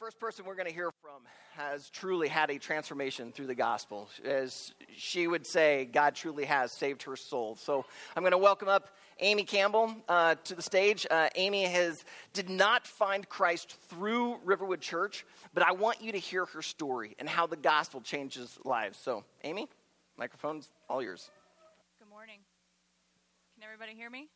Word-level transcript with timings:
first 0.00 0.18
person 0.18 0.46
we're 0.46 0.54
going 0.54 0.66
to 0.66 0.72
hear 0.72 0.90
from 1.02 1.20
has 1.52 1.90
truly 1.90 2.26
had 2.26 2.48
a 2.48 2.58
transformation 2.58 3.32
through 3.32 3.46
the 3.46 3.54
gospel. 3.54 4.08
As 4.24 4.72
she 4.96 5.26
would 5.26 5.46
say, 5.46 5.90
God 5.92 6.14
truly 6.14 6.46
has 6.46 6.72
saved 6.72 7.02
her 7.02 7.16
soul. 7.16 7.54
So 7.56 7.84
I'm 8.16 8.22
going 8.22 8.30
to 8.30 8.38
welcome 8.38 8.66
up 8.66 8.88
Amy 9.18 9.44
Campbell 9.44 9.94
uh, 10.08 10.36
to 10.44 10.54
the 10.54 10.62
stage. 10.62 11.06
Uh, 11.10 11.28
Amy 11.34 11.64
has 11.64 12.02
did 12.32 12.48
not 12.48 12.86
find 12.86 13.28
Christ 13.28 13.76
through 13.90 14.38
Riverwood 14.42 14.80
Church, 14.80 15.26
but 15.52 15.62
I 15.62 15.72
want 15.72 16.00
you 16.00 16.12
to 16.12 16.18
hear 16.18 16.46
her 16.46 16.62
story 16.62 17.14
and 17.18 17.28
how 17.28 17.46
the 17.46 17.58
gospel 17.58 18.00
changes 18.00 18.58
lives. 18.64 18.96
So, 18.96 19.24
Amy, 19.44 19.68
microphone's 20.16 20.70
all 20.88 21.02
yours. 21.02 21.30
Good 21.98 22.08
morning. 22.08 22.38
Can 23.54 23.64
everybody 23.64 23.92
hear 23.92 24.08
me? 24.08 24.20
Okay. 24.20 24.28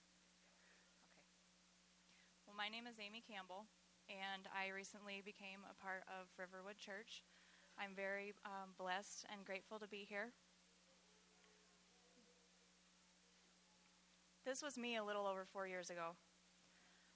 Well, 2.49 2.57
my 2.59 2.69
name 2.69 2.85
is 2.87 2.97
Amy 3.01 3.23
Campbell 3.27 3.65
and 4.09 4.49
I 4.53 4.75
recently 4.75 5.23
became 5.25 5.65
a 5.65 5.79
part 5.83 6.03
of 6.09 6.29
Riverwood 6.39 6.77
Church. 6.77 7.25
I'm 7.79 7.97
very 7.97 8.35
um, 8.45 8.77
blessed 8.79 9.27
and 9.33 9.45
grateful 9.45 9.79
to 9.79 9.89
be 9.89 10.07
here. 10.09 10.33
This 14.45 14.63
was 14.63 14.77
me 14.77 14.97
a 14.97 15.05
little 15.05 15.27
over 15.27 15.47
four 15.49 15.67
years 15.67 15.89
ago. 15.89 16.17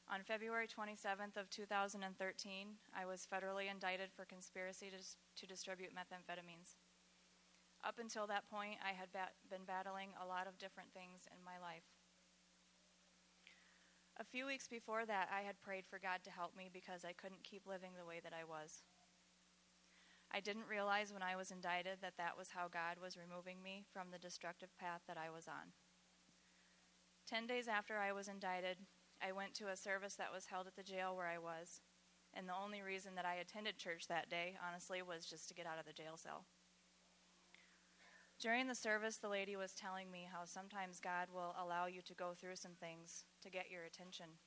On 0.08 0.24
February 0.24 0.66
27th 0.66 1.36
of 1.36 1.50
2013, 1.50 2.08
I 2.96 3.04
was 3.04 3.28
federally 3.28 3.70
indicted 3.70 4.08
for 4.16 4.24
conspiracy 4.24 4.88
to, 4.88 4.96
to 4.96 5.46
distribute 5.46 5.92
methamphetamines. 5.92 6.80
Up 7.84 8.00
until 8.00 8.26
that 8.26 8.48
point, 8.48 8.80
I 8.80 8.96
had 8.96 9.12
bat- 9.12 9.36
been 9.50 9.68
battling 9.68 10.16
a 10.16 10.26
lot 10.26 10.48
of 10.48 10.56
different 10.56 10.96
things 10.96 11.28
in 11.28 11.44
my 11.44 11.60
life. 11.60 11.84
A 14.20 14.24
few 14.24 14.46
weeks 14.46 14.66
before 14.66 15.06
that, 15.06 15.28
I 15.30 15.42
had 15.42 15.62
prayed 15.62 15.86
for 15.86 16.00
God 16.00 16.24
to 16.24 16.30
help 16.30 16.56
me 16.56 16.68
because 16.72 17.04
I 17.04 17.12
couldn't 17.12 17.44
keep 17.44 17.66
living 17.66 17.92
the 17.94 18.04
way 18.04 18.18
that 18.22 18.32
I 18.34 18.42
was. 18.42 18.82
I 20.32 20.40
didn't 20.40 20.66
realize 20.68 21.12
when 21.12 21.22
I 21.22 21.36
was 21.36 21.52
indicted 21.52 21.98
that 22.02 22.18
that 22.18 22.36
was 22.36 22.50
how 22.50 22.66
God 22.66 22.98
was 23.00 23.16
removing 23.16 23.62
me 23.62 23.84
from 23.92 24.10
the 24.10 24.18
destructive 24.18 24.76
path 24.76 25.02
that 25.06 25.16
I 25.16 25.30
was 25.30 25.46
on. 25.46 25.70
Ten 27.26 27.46
days 27.46 27.68
after 27.68 27.96
I 27.96 28.12
was 28.12 28.26
indicted, 28.26 28.78
I 29.22 29.30
went 29.30 29.54
to 29.54 29.70
a 29.70 29.76
service 29.76 30.14
that 30.16 30.34
was 30.34 30.46
held 30.46 30.66
at 30.66 30.74
the 30.74 30.82
jail 30.82 31.14
where 31.14 31.28
I 31.28 31.38
was, 31.38 31.80
and 32.34 32.48
the 32.48 32.58
only 32.58 32.82
reason 32.82 33.14
that 33.14 33.24
I 33.24 33.36
attended 33.36 33.78
church 33.78 34.08
that 34.08 34.28
day, 34.28 34.56
honestly, 34.66 35.00
was 35.00 35.26
just 35.26 35.48
to 35.48 35.54
get 35.54 35.66
out 35.66 35.78
of 35.78 35.86
the 35.86 35.92
jail 35.92 36.16
cell. 36.16 36.44
During 38.40 38.68
the 38.68 38.74
service, 38.76 39.16
the 39.16 39.28
lady 39.28 39.56
was 39.56 39.72
telling 39.72 40.12
me 40.12 40.28
how 40.30 40.44
sometimes 40.44 41.00
God 41.00 41.26
will 41.34 41.56
allow 41.60 41.86
you 41.86 42.02
to 42.02 42.14
go 42.14 42.34
through 42.38 42.54
some 42.54 42.78
things 42.78 43.24
to 43.42 43.50
get 43.50 43.70
your 43.70 43.82
attention, 43.82 44.38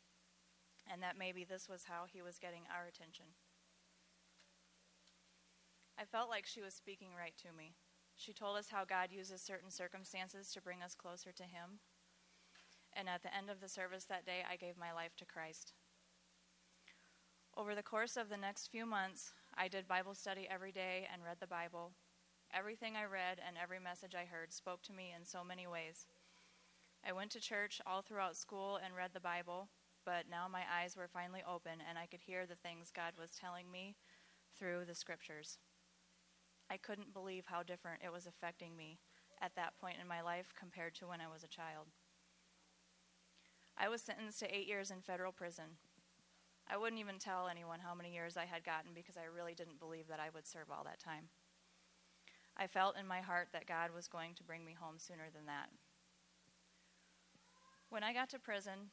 and 0.90 1.04
that 1.04 1.18
maybe 1.20 1.44
this 1.44 1.68
was 1.68 1.84
how 1.84 2.06
He 2.08 2.22
was 2.22 2.40
getting 2.40 2.64
our 2.72 2.88
attention. 2.88 3.26
I 6.00 6.06
felt 6.06 6.30
like 6.30 6.46
she 6.46 6.62
was 6.62 6.74
speaking 6.74 7.10
right 7.18 7.36
to 7.44 7.56
me. 7.56 7.76
She 8.16 8.32
told 8.32 8.58
us 8.58 8.70
how 8.70 8.86
God 8.86 9.10
uses 9.12 9.42
certain 9.42 9.70
circumstances 9.70 10.52
to 10.54 10.62
bring 10.62 10.82
us 10.82 10.96
closer 10.96 11.34
to 11.34 11.44
Him. 11.44 11.80
And 12.94 13.10
at 13.10 13.24
the 13.24 13.36
end 13.36 13.50
of 13.50 13.60
the 13.60 13.68
service 13.68 14.06
that 14.06 14.26
day, 14.26 14.44
I 14.50 14.56
gave 14.56 14.78
my 14.78 14.94
life 14.94 15.18
to 15.18 15.26
Christ. 15.26 15.74
Over 17.58 17.76
the 17.76 17.84
course 17.84 18.16
of 18.16 18.30
the 18.30 18.38
next 18.38 18.68
few 18.68 18.86
months, 18.86 19.34
I 19.58 19.68
did 19.68 19.86
Bible 19.86 20.16
study 20.16 20.48
every 20.50 20.72
day 20.72 21.08
and 21.12 21.24
read 21.26 21.38
the 21.42 21.48
Bible 21.48 21.92
Everything 22.54 22.98
I 22.98 23.06
read 23.06 23.40
and 23.48 23.56
every 23.56 23.80
message 23.80 24.14
I 24.14 24.26
heard 24.26 24.52
spoke 24.52 24.82
to 24.84 24.94
me 24.94 25.14
in 25.16 25.26
so 25.26 25.42
many 25.42 25.68
ways. 25.68 26.06
I 27.08 27.14
went 27.14 27.32
to 27.32 27.40
church 27.40 27.80
all 27.88 28.02
throughout 28.02 28.36
school 28.36 28.78
and 28.84 28.94
read 28.94 29.12
the 29.14 29.22
Bible, 29.22 29.70
but 30.06 30.26
now 30.30 30.48
my 30.52 30.64
eyes 30.68 30.98
were 30.98 31.08
finally 31.08 31.44
open 31.48 31.80
and 31.88 31.98
I 31.98 32.08
could 32.08 32.20
hear 32.20 32.46
the 32.46 32.60
things 32.60 32.92
God 32.94 33.14
was 33.18 33.32
telling 33.32 33.72
me 33.72 33.96
through 34.60 34.84
the 34.86 34.96
scriptures. 34.96 35.60
I 36.70 36.76
couldn't 36.76 37.14
believe 37.14 37.46
how 37.48 37.64
different 37.64 38.02
it 38.04 38.12
was 38.12 38.28
affecting 38.28 38.76
me 38.76 39.00
at 39.42 39.56
that 39.56 39.80
point 39.80 39.98
in 40.02 40.08
my 40.08 40.22
life 40.22 40.54
compared 40.60 40.94
to 40.96 41.08
when 41.08 41.22
I 41.22 41.32
was 41.32 41.46
a 41.46 41.48
child. 41.48 41.88
I 43.78 43.88
was 43.88 44.02
sentenced 44.02 44.40
to 44.40 44.54
eight 44.54 44.68
years 44.68 44.92
in 44.92 45.02
federal 45.02 45.32
prison. 45.32 45.80
I 46.70 46.76
wouldn't 46.76 47.00
even 47.00 47.18
tell 47.18 47.48
anyone 47.48 47.80
how 47.80 47.96
many 47.96 48.14
years 48.14 48.36
I 48.36 48.46
had 48.46 48.66
gotten 48.66 48.92
because 48.94 49.16
I 49.16 49.34
really 49.34 49.56
didn't 49.56 49.80
believe 49.80 50.08
that 50.10 50.20
I 50.20 50.30
would 50.34 50.46
serve 50.46 50.68
all 50.70 50.84
that 50.84 51.00
time. 51.00 51.30
I 52.58 52.68
felt 52.68 52.98
in 52.98 53.08
my 53.08 53.22
heart 53.22 53.50
that 53.54 53.68
God 53.68 53.92
was 53.94 54.08
going 54.08 54.36
to 54.36 54.44
bring 54.44 54.66
me 54.66 54.76
home 54.80 54.96
sooner 54.98 55.30
than 55.34 55.46
that. 55.48 55.70
When 57.90 58.04
I 58.04 58.14
got 58.14 58.30
to 58.30 58.40
prison, 58.40 58.92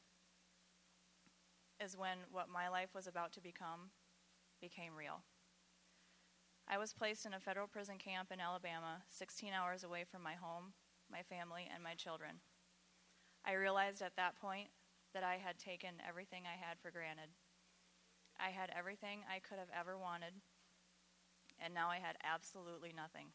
is 1.79 1.97
when 1.97 2.17
what 2.31 2.49
my 2.49 2.67
life 2.67 2.89
was 2.93 3.07
about 3.07 3.31
to 3.33 3.41
become 3.41 3.91
became 4.61 4.95
real. 4.95 5.23
I 6.67 6.77
was 6.77 6.93
placed 6.93 7.25
in 7.25 7.33
a 7.33 7.39
federal 7.39 7.67
prison 7.67 7.97
camp 7.97 8.31
in 8.31 8.39
Alabama, 8.39 9.01
16 9.07 9.53
hours 9.53 9.83
away 9.83 10.03
from 10.03 10.21
my 10.21 10.33
home, 10.33 10.73
my 11.11 11.23
family, 11.23 11.67
and 11.73 11.81
my 11.81 11.95
children. 11.95 12.41
I 13.45 13.53
realized 13.53 14.01
at 14.01 14.17
that 14.17 14.35
point 14.35 14.67
that 15.13 15.23
I 15.23 15.37
had 15.37 15.57
taken 15.57 16.03
everything 16.07 16.43
I 16.45 16.59
had 16.59 16.77
for 16.79 16.91
granted. 16.91 17.29
I 18.39 18.49
had 18.49 18.69
everything 18.77 19.21
I 19.25 19.39
could 19.39 19.57
have 19.57 19.71
ever 19.77 19.97
wanted, 19.97 20.33
and 21.57 21.73
now 21.73 21.89
I 21.89 21.97
had 21.97 22.17
absolutely 22.23 22.93
nothing. 22.95 23.31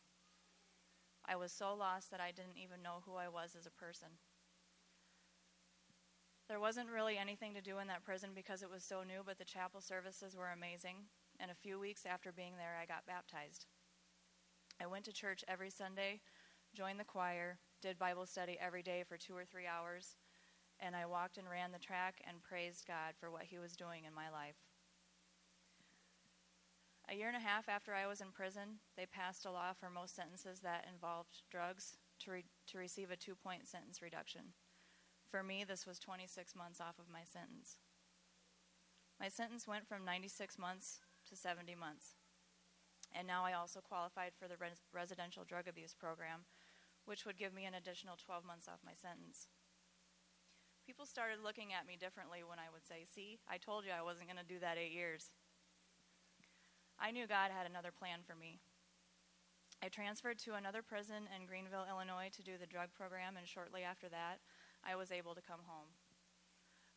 I 1.27 1.37
was 1.37 1.53
so 1.53 1.75
lost 1.75 2.11
that 2.11 2.21
I 2.21 2.31
didn't 2.31 2.59
even 2.63 2.83
know 2.83 3.03
who 3.05 3.15
I 3.15 3.29
was 3.29 3.57
as 3.59 3.67
a 3.67 3.71
person. 3.71 4.09
There 6.49 6.61
wasn't 6.61 6.91
really 6.91 7.17
anything 7.17 7.55
to 7.55 7.63
do 7.63 7.79
in 7.79 7.89
that 7.89 8.05
prison 8.05 8.31
because 8.35 8.63
it 8.63 8.71
was 8.71 8.85
so 8.85 9.03
new, 9.03 9.23
but 9.25 9.39
the 9.39 9.45
chapel 9.45 9.81
services 9.81 10.37
were 10.37 10.51
amazing. 10.51 11.09
And 11.41 11.51
a 11.51 11.55
few 11.55 11.81
weeks 11.81 12.05
after 12.05 12.31
being 12.31 12.57
there, 12.59 12.77
I 12.81 12.85
got 12.85 13.07
baptized. 13.07 13.67
I 14.81 14.87
went 14.87 15.05
to 15.07 15.13
church 15.13 15.43
every 15.49 15.71
Sunday, 15.71 16.21
joined 16.75 17.01
the 17.01 17.05
choir, 17.05 17.59
did 17.81 17.99
Bible 17.99 18.27
study 18.27 18.59
every 18.61 18.83
day 18.83 19.05
for 19.09 19.17
two 19.17 19.35
or 19.35 19.45
three 19.45 19.67
hours, 19.67 20.17
and 20.81 20.95
I 20.95 21.07
walked 21.07 21.39
and 21.39 21.49
ran 21.49 21.73
the 21.73 21.79
track 21.79 22.21
and 22.29 22.43
praised 22.43 22.87
God 22.87 23.15
for 23.19 23.31
what 23.31 23.45
He 23.45 23.59
was 23.59 23.77
doing 23.77 24.05
in 24.05 24.13
my 24.13 24.31
life. 24.31 24.57
A 27.09 27.15
year 27.15 27.29
and 27.29 27.37
a 27.37 27.41
half 27.41 27.69
after 27.69 27.93
I 27.93 28.07
was 28.07 28.21
in 28.21 28.33
prison, 28.33 28.81
they 28.97 29.05
passed 29.05 29.45
a 29.45 29.51
law 29.51 29.73
for 29.79 29.91
most 29.91 30.17
sentences 30.17 30.61
that 30.61 30.87
involved 30.91 31.43
drugs 31.51 31.99
to, 32.21 32.31
re- 32.31 32.45
to 32.69 32.79
receive 32.79 33.11
a 33.11 33.17
two 33.17 33.35
point 33.35 33.69
sentence 33.69 34.01
reduction. 34.01 34.57
For 35.29 35.43
me, 35.43 35.65
this 35.65 35.87
was 35.87 35.99
26 35.99 36.57
months 36.57 36.81
off 36.81 36.99
of 36.99 37.13
my 37.13 37.25
sentence. 37.25 37.77
My 39.21 39.29
sentence 39.29 39.69
went 39.69 39.87
from 39.87 40.05
96 40.05 40.59
months 40.59 41.01
to 41.29 41.37
70 41.37 41.75
months. 41.75 42.17
And 43.13 43.29
now 43.29 43.45
I 43.45 43.53
also 43.53 43.81
qualified 43.81 44.33
for 44.35 44.49
the 44.49 44.57
res- 44.57 44.83
residential 44.93 45.45
drug 45.45 45.69
abuse 45.69 45.95
program, 45.95 46.49
which 47.05 47.27
would 47.27 47.39
give 47.39 47.53
me 47.53 47.65
an 47.65 47.75
additional 47.75 48.17
12 48.17 48.45
months 48.45 48.67
off 48.67 48.81
my 48.85 48.95
sentence. 48.95 49.47
People 50.87 51.07
started 51.07 51.39
looking 51.43 51.73
at 51.73 51.87
me 51.87 51.97
differently 52.01 52.41
when 52.43 52.59
I 52.59 52.73
would 52.73 52.85
say, 52.85 53.05
See, 53.05 53.39
I 53.49 53.59
told 53.59 53.85
you 53.85 53.93
I 53.93 54.03
wasn't 54.03 54.29
going 54.29 54.41
to 54.41 54.45
do 54.45 54.61
that 54.61 54.79
eight 54.79 54.93
years. 54.93 55.31
I 57.01 57.11
knew 57.11 57.27
God 57.27 57.51
had 57.51 57.67
another 57.67 57.91
plan 57.91 58.21
for 58.27 58.35
me. 58.35 58.61
I 59.83 59.89
transferred 59.89 60.39
to 60.41 60.55
another 60.55 60.81
prison 60.81 61.29
in 61.35 61.47
Greenville, 61.47 61.85
Illinois 61.89 62.31
to 62.37 62.43
do 62.43 62.53
the 62.59 62.67
drug 62.67 62.89
program, 62.97 63.37
and 63.37 63.47
shortly 63.47 63.83
after 63.83 64.09
that, 64.09 64.41
I 64.83 64.97
was 64.97 65.13
able 65.13 65.35
to 65.35 65.43
come 65.43 65.61
home. 65.67 65.93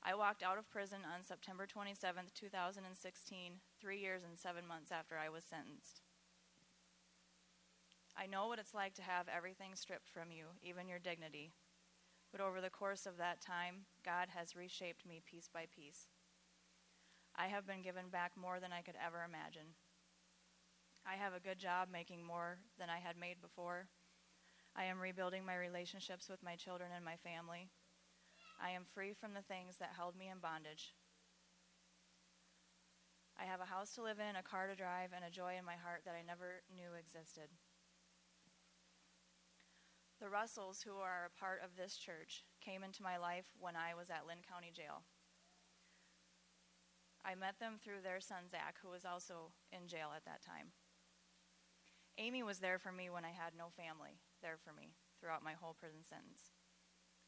I 0.04 0.16
walked 0.16 0.44
out 0.44 0.58
of 0.58 0.70
prison 0.70 1.00
on 1.04 1.24
September 1.24 1.66
27, 1.66 2.26
2016, 2.34 3.52
three 3.82 4.00
years 4.00 4.22
and 4.24 4.38
seven 4.38 4.66
months 4.66 4.92
after 4.92 5.18
I 5.18 5.28
was 5.28 5.44
sentenced. 5.44 6.02
I 8.16 8.26
know 8.26 8.48
what 8.48 8.60
it's 8.60 8.74
like 8.74 8.94
to 8.96 9.02
have 9.02 9.28
everything 9.28 9.76
stripped 9.76 10.10
from 10.10 10.32
you, 10.32 10.46
even 10.64 10.88
your 10.88 11.00
dignity. 11.00 11.52
But 12.32 12.42
over 12.42 12.62
the 12.62 12.70
course 12.70 13.06
of 13.06 13.18
that 13.18 13.42
time, 13.42 13.86
God 14.04 14.30
has 14.36 14.56
reshaped 14.56 15.06
me 15.06 15.22
piece 15.26 15.50
by 15.54 15.66
piece. 15.76 16.08
I 17.36 17.48
have 17.48 17.68
been 17.68 17.82
given 17.82 18.10
back 18.10 18.32
more 18.36 18.60
than 18.60 18.74
I 18.74 18.82
could 18.82 18.96
ever 18.96 19.24
imagine. 19.28 19.76
I 21.08 21.16
have 21.16 21.34
a 21.34 21.40
good 21.40 21.58
job 21.58 21.88
making 21.90 22.26
more 22.26 22.60
than 22.78 22.90
I 22.90 23.00
had 23.00 23.16
made 23.16 23.42
before. 23.42 23.88
I 24.76 24.84
am 24.84 25.00
rebuilding 25.00 25.46
my 25.46 25.56
relationships 25.56 26.28
with 26.28 26.44
my 26.44 26.56
children 26.56 26.90
and 26.94 27.06
my 27.06 27.16
family. 27.16 27.70
I 28.62 28.72
am 28.72 28.84
free 28.84 29.14
from 29.14 29.34
the 29.34 29.42
things 29.42 29.78
that 29.80 29.96
held 29.96 30.18
me 30.18 30.28
in 30.28 30.40
bondage. 30.40 30.94
I 33.40 33.46
have 33.46 33.62
a 33.62 33.72
house 33.72 33.96
to 33.96 34.04
live 34.04 34.20
in, 34.20 34.36
a 34.36 34.44
car 34.44 34.68
to 34.68 34.76
drive, 34.76 35.16
and 35.16 35.24
a 35.24 35.32
joy 35.32 35.56
in 35.58 35.64
my 35.64 35.80
heart 35.80 36.02
that 36.04 36.18
I 36.18 36.28
never 36.28 36.66
knew 36.74 36.92
existed. 37.00 37.56
The 40.20 40.28
Russells, 40.28 40.82
who 40.82 40.98
are 40.98 41.30
a 41.30 41.40
part 41.40 41.62
of 41.64 41.78
this 41.78 41.96
church, 41.96 42.44
came 42.60 42.84
into 42.84 43.04
my 43.04 43.18
life 43.18 43.46
when 43.60 43.76
I 43.78 43.94
was 43.96 44.10
at 44.10 44.28
Linn 44.28 44.44
County 44.44 44.74
Jail. 44.76 45.06
I 47.24 47.36
met 47.36 47.60
them 47.60 47.78
through 47.80 48.02
their 48.04 48.20
son, 48.20 48.50
Zach, 48.50 48.76
who 48.82 48.90
was 48.90 49.06
also 49.06 49.54
in 49.72 49.88
jail 49.88 50.10
at 50.16 50.26
that 50.26 50.42
time. 50.42 50.74
Amy 52.18 52.42
was 52.42 52.60
there 52.60 52.80
for 52.80 52.92
me 52.92 53.10
when 53.10 53.26
I 53.26 53.32
had 53.32 53.54
no 53.54 53.70
family 53.70 54.20
there 54.42 54.58
for 54.58 54.74
me 54.74 54.94
throughout 55.20 55.44
my 55.44 55.54
whole 55.54 55.76
prison 55.78 56.02
sentence. 56.02 56.50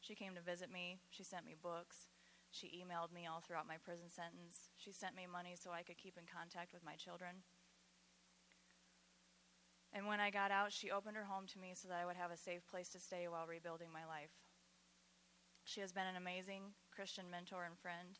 She 0.00 0.14
came 0.14 0.34
to 0.34 0.40
visit 0.40 0.72
me, 0.72 0.98
she 1.10 1.22
sent 1.22 1.46
me 1.46 1.54
books, 1.54 2.08
She 2.50 2.82
emailed 2.82 3.14
me 3.14 3.30
all 3.30 3.38
throughout 3.40 3.70
my 3.70 3.78
prison 3.78 4.10
sentence. 4.10 4.74
She 4.76 4.90
sent 4.90 5.14
me 5.14 5.30
money 5.30 5.54
so 5.54 5.70
I 5.70 5.86
could 5.86 5.98
keep 5.98 6.18
in 6.18 6.26
contact 6.26 6.74
with 6.74 6.84
my 6.84 6.98
children. 6.98 7.46
And 9.92 10.06
when 10.06 10.18
I 10.18 10.30
got 10.30 10.50
out, 10.50 10.72
she 10.72 10.90
opened 10.90 11.16
her 11.16 11.30
home 11.30 11.46
to 11.54 11.58
me 11.58 11.74
so 11.74 11.88
that 11.88 11.98
I 12.02 12.06
would 12.06 12.18
have 12.18 12.30
a 12.30 12.36
safe 12.36 12.66
place 12.66 12.90
to 12.90 13.00
stay 13.00 13.26
while 13.26 13.46
rebuilding 13.46 13.90
my 13.92 14.06
life. 14.06 14.34
She 15.62 15.80
has 15.80 15.92
been 15.92 16.06
an 16.06 16.18
amazing 16.18 16.74
Christian 16.90 17.30
mentor 17.30 17.64
and 17.64 17.78
friend, 17.78 18.18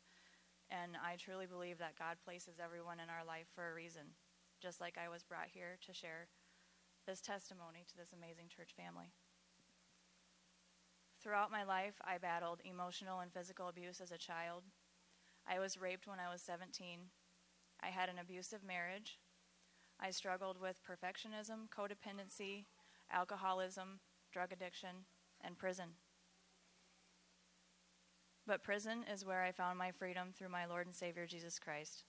and 0.71 0.95
I 0.95 1.17
truly 1.19 1.47
believe 1.47 1.79
that 1.79 1.99
God 1.99 2.23
places 2.23 2.63
everyone 2.63 3.03
in 3.03 3.11
our 3.11 3.27
life 3.27 3.47
for 3.55 3.71
a 3.71 3.75
reason, 3.75 4.15
just 4.63 4.81
like 4.81 4.95
I 4.99 5.09
was 5.09 5.27
brought 5.27 5.51
here 5.51 5.79
to 5.87 5.95
share 5.95 6.31
this 7.07 7.21
testimony 7.21 7.85
to 7.89 7.97
this 7.97 8.13
amazing 8.13 8.49
church 8.49 8.71
family. 8.77 9.13
Throughout 11.23 11.51
my 11.53 11.65
life, 11.65 12.01
I 12.03 12.19
battled 12.19 12.61
emotional 12.65 13.21
and 13.21 13.33
physical 13.33 13.69
abuse 13.69 14.01
as 14.01 14.11
a 14.11 14.19
child. 14.19 14.65
I 15.47 15.59
was 15.59 15.81
raped 15.81 16.07
when 16.07 16.19
I 16.19 16.33
was 16.33 16.41
17. 16.41 17.01
I 17.83 17.89
had 17.89 18.09
an 18.09 18.19
abusive 18.19 18.65
marriage. 18.67 19.19
I 20.01 20.11
struggled 20.11 20.59
with 20.59 20.81
perfectionism, 20.83 21.69
codependency, 21.69 22.65
alcoholism, 23.13 24.01
drug 24.33 24.53
addiction, 24.53 25.05
and 25.43 25.59
prison. 25.59 25.91
But 28.47 28.63
prison 28.63 29.05
is 29.13 29.25
where 29.25 29.43
I 29.43 29.53
found 29.53 29.79
my 29.79 29.91
freedom 29.91 30.29
through 30.35 30.49
my 30.49 30.65
Lord 30.65 30.87
and 30.87 30.95
Savior 30.95 31.27
Jesus 31.27 31.59
Christ. 31.59 32.05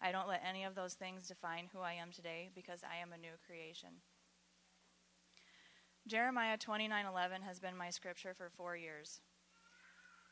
I 0.00 0.12
don't 0.12 0.28
let 0.28 0.42
any 0.48 0.64
of 0.64 0.74
those 0.74 0.94
things 0.94 1.28
define 1.28 1.68
who 1.72 1.80
I 1.80 1.94
am 1.94 2.10
today 2.10 2.50
because 2.54 2.82
I 2.82 3.00
am 3.00 3.12
a 3.12 3.18
new 3.18 3.34
creation. 3.46 3.90
Jeremiah 6.08 6.56
29:11 6.56 7.42
has 7.42 7.60
been 7.60 7.76
my 7.76 7.90
scripture 7.90 8.32
for 8.32 8.48
4 8.48 8.76
years. 8.76 9.20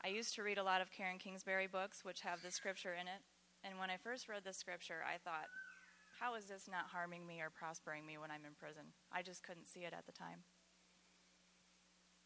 I 0.03 0.07
used 0.07 0.33
to 0.33 0.41
read 0.41 0.57
a 0.57 0.63
lot 0.63 0.81
of 0.81 0.91
Karen 0.91 1.19
Kingsbury 1.19 1.67
books 1.67 2.03
which 2.03 2.21
have 2.21 2.41
this 2.41 2.55
scripture 2.55 2.95
in 2.95 3.07
it, 3.07 3.21
and 3.63 3.77
when 3.77 3.91
I 3.91 3.97
first 3.97 4.27
read 4.27 4.43
this 4.43 4.57
scripture, 4.57 5.03
I 5.05 5.19
thought, 5.19 5.45
how 6.19 6.33
is 6.33 6.45
this 6.45 6.67
not 6.67 6.89
harming 6.93 7.27
me 7.27 7.41
or 7.41 7.51
prospering 7.51 8.07
me 8.07 8.17
when 8.17 8.31
I'm 8.31 8.43
in 8.43 8.55
prison? 8.55 8.93
I 9.11 9.21
just 9.21 9.43
couldn't 9.43 9.67
see 9.67 9.81
it 9.81 9.93
at 9.93 10.07
the 10.07 10.11
time. 10.11 10.45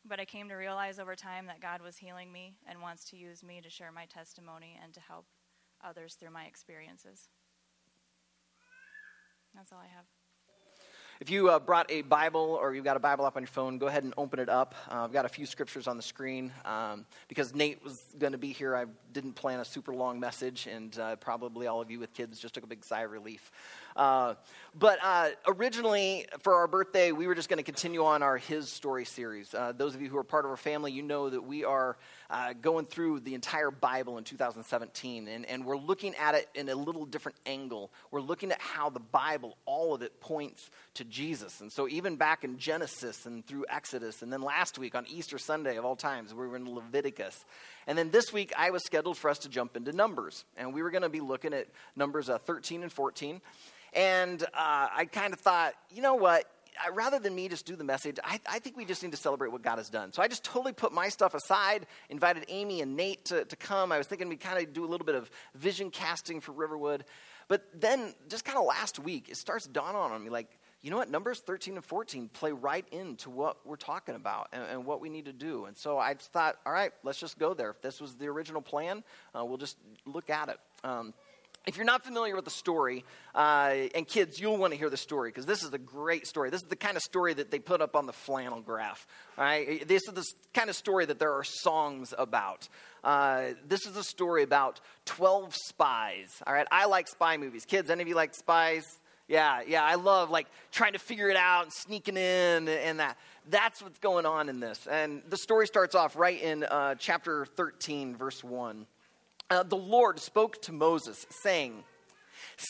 But 0.05 0.21
I 0.21 0.25
came 0.25 0.47
to 0.47 0.55
realize 0.55 0.97
over 0.97 1.17
time 1.17 1.47
that 1.47 1.59
God 1.59 1.81
was 1.81 1.97
healing 1.97 2.31
me 2.31 2.55
and 2.65 2.81
wants 2.81 3.03
to 3.09 3.17
use 3.17 3.43
me 3.43 3.59
to 3.59 3.69
share 3.69 3.91
my 3.91 4.05
testimony 4.05 4.79
and 4.81 4.93
to 4.93 5.01
help 5.01 5.25
others 5.83 6.15
through 6.15 6.31
my 6.31 6.45
experiences. 6.45 7.27
That's 9.53 9.73
all 9.73 9.79
I 9.79 9.87
have. 9.93 10.05
If 11.21 11.29
you 11.29 11.51
uh, 11.51 11.59
brought 11.59 11.91
a 11.91 12.01
Bible 12.01 12.57
or 12.59 12.73
you've 12.73 12.83
got 12.83 12.97
a 12.97 12.99
Bible 12.99 13.25
up 13.25 13.35
on 13.35 13.43
your 13.43 13.47
phone, 13.47 13.77
go 13.77 13.85
ahead 13.85 14.03
and 14.03 14.11
open 14.17 14.39
it 14.39 14.49
up. 14.49 14.73
Uh, 14.89 15.03
I've 15.03 15.13
got 15.13 15.23
a 15.23 15.29
few 15.29 15.45
scriptures 15.45 15.87
on 15.87 15.95
the 15.95 16.01
screen. 16.01 16.51
Um, 16.65 17.05
because 17.27 17.53
Nate 17.53 17.83
was 17.83 18.03
going 18.17 18.31
to 18.31 18.39
be 18.39 18.51
here, 18.51 18.75
I 18.75 18.85
didn't 19.13 19.33
plan 19.33 19.59
a 19.59 19.65
super 19.65 19.93
long 19.93 20.19
message, 20.19 20.65
and 20.65 20.97
uh, 20.97 21.17
probably 21.17 21.67
all 21.67 21.79
of 21.79 21.91
you 21.91 21.99
with 21.99 22.11
kids 22.15 22.39
just 22.39 22.55
took 22.55 22.63
a 22.63 22.67
big 22.67 22.83
sigh 22.83 23.01
of 23.01 23.11
relief. 23.11 23.51
Uh, 23.95 24.35
but 24.73 24.99
uh, 25.03 25.29
originally, 25.47 26.25
for 26.39 26.55
our 26.55 26.67
birthday, 26.67 27.11
we 27.11 27.27
were 27.27 27.35
just 27.35 27.49
going 27.49 27.57
to 27.57 27.63
continue 27.63 28.05
on 28.05 28.23
our 28.23 28.37
His 28.37 28.69
Story 28.69 29.03
series. 29.03 29.53
Uh, 29.53 29.73
those 29.75 29.95
of 29.95 30.01
you 30.01 30.07
who 30.07 30.17
are 30.17 30.23
part 30.23 30.45
of 30.45 30.51
our 30.51 30.57
family, 30.57 30.93
you 30.93 31.01
know 31.01 31.29
that 31.29 31.41
we 31.41 31.65
are 31.65 31.97
uh, 32.29 32.53
going 32.53 32.85
through 32.85 33.19
the 33.19 33.33
entire 33.33 33.69
Bible 33.69 34.17
in 34.17 34.23
2017, 34.23 35.27
and, 35.27 35.45
and 35.45 35.65
we're 35.65 35.77
looking 35.77 36.15
at 36.15 36.35
it 36.35 36.47
in 36.55 36.69
a 36.69 36.75
little 36.75 37.05
different 37.05 37.37
angle. 37.45 37.91
We're 38.11 38.21
looking 38.21 38.51
at 38.51 38.61
how 38.61 38.89
the 38.89 39.01
Bible, 39.01 39.57
all 39.65 39.93
of 39.93 40.01
it, 40.03 40.21
points 40.21 40.69
to 40.93 41.03
Jesus. 41.03 41.59
And 41.59 41.69
so, 41.69 41.89
even 41.89 42.15
back 42.15 42.45
in 42.45 42.57
Genesis 42.57 43.25
and 43.25 43.45
through 43.45 43.65
Exodus, 43.69 44.21
and 44.21 44.31
then 44.31 44.41
last 44.41 44.79
week 44.79 44.95
on 44.95 45.05
Easter 45.09 45.37
Sunday 45.37 45.75
of 45.75 45.83
all 45.83 45.97
times, 45.97 46.33
we 46.33 46.47
were 46.47 46.55
in 46.55 46.73
Leviticus. 46.73 47.43
And 47.87 47.97
then 47.97 48.09
this 48.11 48.31
week, 48.31 48.53
I 48.57 48.69
was 48.69 48.85
scheduled 48.85 49.17
for 49.17 49.29
us 49.29 49.39
to 49.39 49.49
jump 49.49 49.75
into 49.75 49.91
Numbers, 49.91 50.45
and 50.55 50.73
we 50.73 50.81
were 50.81 50.91
going 50.91 51.01
to 51.01 51.09
be 51.09 51.19
looking 51.19 51.53
at 51.53 51.67
Numbers 51.97 52.29
uh, 52.29 52.37
13 52.37 52.83
and 52.83 52.91
14. 52.91 53.41
And 53.93 54.41
uh, 54.43 54.87
I 54.95 55.05
kind 55.11 55.33
of 55.33 55.39
thought, 55.39 55.73
you 55.89 56.01
know 56.01 56.15
what? 56.15 56.45
rather 56.93 57.19
than 57.19 57.35
me 57.35 57.47
just 57.47 57.65
do 57.65 57.75
the 57.75 57.83
message, 57.83 58.17
I, 58.23 58.39
I, 58.49 58.59
think 58.59 58.77
we 58.77 58.85
just 58.85 59.03
need 59.03 59.11
to 59.11 59.17
celebrate 59.17 59.51
what 59.51 59.61
God 59.61 59.77
has 59.77 59.89
done. 59.89 60.13
So 60.13 60.21
I 60.21 60.27
just 60.27 60.43
totally 60.43 60.73
put 60.73 60.91
my 60.91 61.09
stuff 61.09 61.33
aside, 61.33 61.85
invited 62.09 62.45
Amy 62.47 62.81
and 62.81 62.95
Nate 62.95 63.25
to, 63.25 63.45
to 63.45 63.55
come. 63.55 63.91
I 63.91 63.97
was 63.97 64.07
thinking 64.07 64.29
we 64.29 64.37
kind 64.37 64.65
of 64.65 64.73
do 64.73 64.85
a 64.85 64.87
little 64.87 65.05
bit 65.05 65.15
of 65.15 65.29
vision 65.55 65.91
casting 65.91 66.41
for 66.41 66.53
Riverwood. 66.53 67.03
But 67.47 67.67
then, 67.79 68.13
just 68.29 68.45
kind 68.45 68.57
of 68.57 68.65
last 68.65 68.99
week, 68.99 69.27
it 69.29 69.37
starts 69.37 69.67
dawning 69.67 69.99
on 69.99 70.23
me 70.23 70.29
like, 70.29 70.47
you 70.81 70.89
know 70.89 70.97
what? 70.97 71.11
Numbers 71.11 71.39
13 71.39 71.75
and 71.75 71.85
14 71.85 72.29
play 72.29 72.51
right 72.51 72.85
into 72.91 73.29
what 73.29 73.57
we're 73.65 73.75
talking 73.75 74.15
about 74.15 74.47
and, 74.51 74.63
and 74.63 74.85
what 74.85 74.99
we 74.99 75.09
need 75.09 75.25
to 75.25 75.33
do. 75.33 75.65
And 75.65 75.77
so 75.77 75.99
I 75.99 76.15
thought, 76.15 76.55
all 76.65 76.73
right, 76.73 76.91
let's 77.03 77.19
just 77.19 77.37
go 77.37 77.53
there. 77.53 77.69
If 77.69 77.81
this 77.81 78.01
was 78.01 78.15
the 78.15 78.27
original 78.27 78.61
plan, 78.61 79.03
uh, 79.37 79.45
we'll 79.45 79.57
just 79.57 79.77
look 80.05 80.29
at 80.31 80.49
it. 80.49 80.57
Um, 80.83 81.13
if 81.67 81.77
you're 81.77 81.85
not 81.85 82.03
familiar 82.03 82.35
with 82.35 82.45
the 82.45 82.51
story, 82.51 83.05
uh, 83.35 83.73
and 83.93 84.07
kids, 84.07 84.39
you'll 84.39 84.57
want 84.57 84.73
to 84.73 84.79
hear 84.79 84.89
the 84.89 84.97
story 84.97 85.29
because 85.29 85.45
this 85.45 85.61
is 85.63 85.71
a 85.73 85.77
great 85.77 86.25
story. 86.25 86.49
This 86.49 86.63
is 86.63 86.67
the 86.67 86.75
kind 86.75 86.97
of 86.97 87.03
story 87.03 87.33
that 87.35 87.51
they 87.51 87.59
put 87.59 87.81
up 87.81 87.95
on 87.95 88.07
the 88.07 88.13
flannel 88.13 88.61
graph. 88.61 89.05
Right? 89.37 89.87
This 89.87 90.01
is 90.07 90.13
the 90.13 90.25
kind 90.53 90.69
of 90.69 90.75
story 90.75 91.05
that 91.05 91.19
there 91.19 91.33
are 91.33 91.43
songs 91.43 92.13
about. 92.17 92.67
Uh, 93.03 93.49
this 93.67 93.85
is 93.85 93.95
a 93.95 94.03
story 94.03 94.41
about 94.41 94.81
12 95.05 95.55
spies. 95.55 96.29
All 96.47 96.53
right, 96.53 96.67
I 96.71 96.85
like 96.85 97.07
spy 97.07 97.37
movies. 97.37 97.65
Kids, 97.65 97.91
any 97.91 98.01
of 98.01 98.07
you 98.07 98.15
like 98.15 98.33
spies? 98.33 98.85
Yeah, 99.27 99.61
yeah, 99.65 99.83
I 99.83 99.95
love 99.95 100.29
like 100.29 100.47
trying 100.71 100.93
to 100.93 100.99
figure 100.99 101.29
it 101.29 101.37
out 101.37 101.63
and 101.63 101.73
sneaking 101.73 102.17
in 102.17 102.67
and 102.67 102.99
that. 102.99 103.17
That's 103.49 103.81
what's 103.81 103.99
going 103.99 104.25
on 104.25 104.49
in 104.49 104.59
this. 104.59 104.87
And 104.87 105.21
the 105.29 105.37
story 105.37 105.67
starts 105.67 105.95
off 105.95 106.15
right 106.15 106.41
in 106.41 106.63
uh, 106.63 106.95
chapter 106.95 107.45
13, 107.45 108.15
verse 108.15 108.43
1 108.43 108.87
uh, 109.51 109.63
the 109.63 109.75
Lord 109.75 110.19
spoke 110.19 110.61
to 110.63 110.71
Moses, 110.71 111.27
saying, 111.43 111.83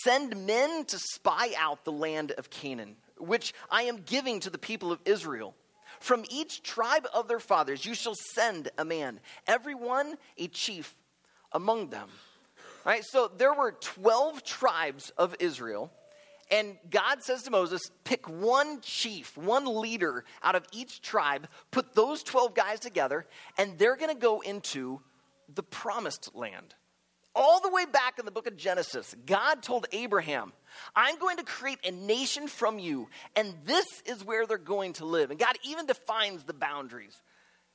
Send 0.04 0.48
men 0.48 0.84
to 0.86 0.98
spy 0.98 1.52
out 1.58 1.86
the 1.86 1.92
land 1.92 2.32
of 2.32 2.50
Canaan, 2.50 2.96
which 3.18 3.54
I 3.70 3.84
am 3.84 3.98
giving 3.98 4.40
to 4.42 4.50
the 4.50 4.58
people 4.58 4.92
of 4.92 5.00
Israel. 5.06 5.54
From 6.00 6.26
each 6.30 6.64
tribe 6.64 7.08
of 7.14 7.28
their 7.28 7.40
fathers 7.40 7.86
you 7.86 7.94
shall 7.94 8.16
send 8.16 8.70
a 8.80 8.84
man, 8.84 9.20
every 9.46 9.76
one 9.76 10.16
a 10.38 10.48
chief 10.48 10.96
among 11.52 11.90
them. 11.90 12.10
All 12.84 12.92
right, 12.92 13.06
so 13.06 13.30
there 13.38 13.54
were 13.54 13.74
12 13.74 14.44
tribes 14.44 15.12
of 15.18 15.36
Israel, 15.40 15.92
and 16.50 16.78
God 16.90 17.22
says 17.22 17.44
to 17.44 17.52
Moses, 17.52 17.82
pick 18.04 18.28
one 18.28 18.82
chief, 18.82 19.38
one 19.38 19.66
leader 19.66 20.26
out 20.42 20.56
of 20.56 20.66
each 20.72 21.04
tribe, 21.04 21.48
put 21.70 21.94
those 21.94 22.24
12 22.24 22.56
guys 22.56 22.80
together, 22.80 23.28
and 23.60 23.78
they're 23.78 23.96
going 23.96 24.14
to 24.14 24.20
go 24.20 24.40
into 24.40 25.00
the 25.56 25.64
promised 25.64 26.32
land. 26.34 26.76
All 27.34 27.62
the 27.62 27.70
way 27.70 27.86
back 27.86 28.20
in 28.20 28.26
the 28.26 28.32
book 28.32 28.48
of 28.48 28.58
Genesis, 28.58 29.16
God 29.26 29.64
told 29.64 29.86
Abraham, 29.94 30.52
I'm 30.96 31.18
going 31.18 31.38
to 31.38 31.44
create 31.44 31.80
a 31.86 31.92
nation 31.92 32.48
from 32.48 32.78
you, 32.78 33.08
and 33.38 33.54
this 33.66 33.86
is 34.06 34.26
where 34.26 34.46
they're 34.46 34.58
going 34.58 34.94
to 34.94 35.06
live. 35.06 35.32
And 35.32 35.40
God 35.40 35.58
even 35.64 35.86
defines 35.86 36.44
the 36.44 36.54
boundaries. 36.54 37.16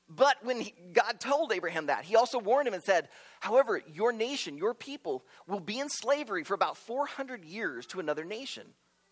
But 0.09 0.37
when 0.43 0.61
he, 0.61 0.75
God 0.93 1.19
told 1.19 1.53
Abraham 1.53 1.87
that, 1.87 2.05
he 2.05 2.17
also 2.17 2.39
warned 2.39 2.69
him 2.69 2.75
and 2.75 2.83
said, 2.83 3.09
However, 3.41 3.81
your 3.93 4.13
nation, 4.13 4.59
your 4.59 4.75
people, 4.75 5.25
will 5.49 5.61
be 5.61 5.79
in 5.81 5.89
slavery 5.89 6.45
for 6.45 6.55
about 6.55 6.77
400 6.77 7.45
years 7.45 7.87
to 7.87 8.01
another 8.01 8.25
nation. 8.25 8.67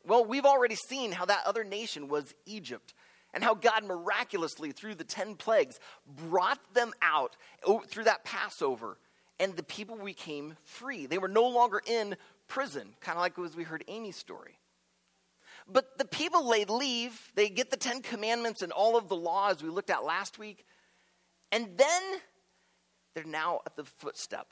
Well, 0.06 0.24
we've 0.24 0.44
already 0.44 0.76
seen 0.76 1.12
how 1.12 1.24
that 1.24 1.46
other 1.46 1.64
nation 1.64 2.08
was 2.08 2.34
Egypt 2.46 2.92
and 3.34 3.44
how 3.44 3.54
God 3.54 3.84
miraculously, 3.84 4.72
through 4.72 4.94
the 4.94 5.04
10 5.04 5.34
plagues, 5.34 5.78
brought 6.06 6.60
them 6.72 6.92
out 7.02 7.36
through 7.88 8.04
that 8.04 8.24
Passover 8.24 8.96
and 9.40 9.56
the 9.56 9.62
people 9.62 9.96
became 9.96 10.56
free. 10.64 11.06
They 11.06 11.18
were 11.18 11.28
no 11.28 11.48
longer 11.48 11.82
in 11.84 12.16
prison, 12.48 12.94
kind 13.00 13.16
of 13.16 13.22
like 13.22 13.38
as 13.38 13.56
we 13.56 13.64
heard 13.64 13.84
Amy's 13.88 14.16
story. 14.16 14.58
But 15.66 15.98
the 15.98 16.04
people 16.04 16.48
they 16.48 16.64
leave, 16.64 17.32
they 17.34 17.48
get 17.48 17.70
the 17.70 17.76
Ten 17.76 18.02
Commandments 18.02 18.62
and 18.62 18.70
all 18.70 18.96
of 18.96 19.08
the 19.08 19.16
laws 19.16 19.62
we 19.62 19.70
looked 19.70 19.90
at 19.90 20.04
last 20.04 20.38
week, 20.38 20.64
and 21.50 21.76
then 21.76 22.02
they're 23.14 23.24
now 23.24 23.60
at 23.66 23.76
the 23.76 23.84
footstep 23.84 24.48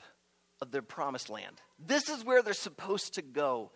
of 0.61 0.71
their 0.71 0.81
promised 0.81 1.29
land. 1.29 1.61
This 1.77 2.09
is 2.09 2.23
where 2.23 2.41
they're 2.41 2.53
supposed 2.53 3.13
to 3.15 3.21
go. 3.21 3.71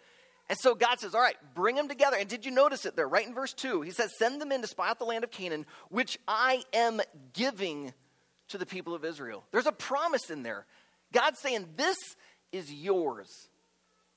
And 0.49 0.57
so 0.57 0.75
God 0.75 0.99
says, 0.99 1.13
All 1.13 1.21
right, 1.21 1.35
bring 1.55 1.75
them 1.75 1.87
together. 1.87 2.17
And 2.17 2.29
did 2.29 2.45
you 2.45 2.51
notice 2.51 2.85
it 2.85 2.95
there, 2.95 3.07
right 3.07 3.27
in 3.27 3.33
verse 3.33 3.53
2? 3.53 3.81
He 3.81 3.91
says, 3.91 4.11
Send 4.17 4.41
them 4.41 4.51
in 4.51 4.61
to 4.61 4.67
spy 4.67 4.89
out 4.89 4.99
the 4.99 5.05
land 5.05 5.23
of 5.23 5.31
Canaan, 5.31 5.65
which 5.89 6.17
I 6.27 6.63
am 6.73 7.01
giving 7.33 7.93
to 8.49 8.57
the 8.57 8.65
people 8.65 8.93
of 8.93 9.03
Israel. 9.03 9.43
There's 9.51 9.65
a 9.65 9.71
promise 9.71 10.29
in 10.29 10.43
there. 10.43 10.65
God's 11.13 11.39
saying, 11.39 11.67
This 11.75 11.97
is 12.51 12.73
yours. 12.73 13.49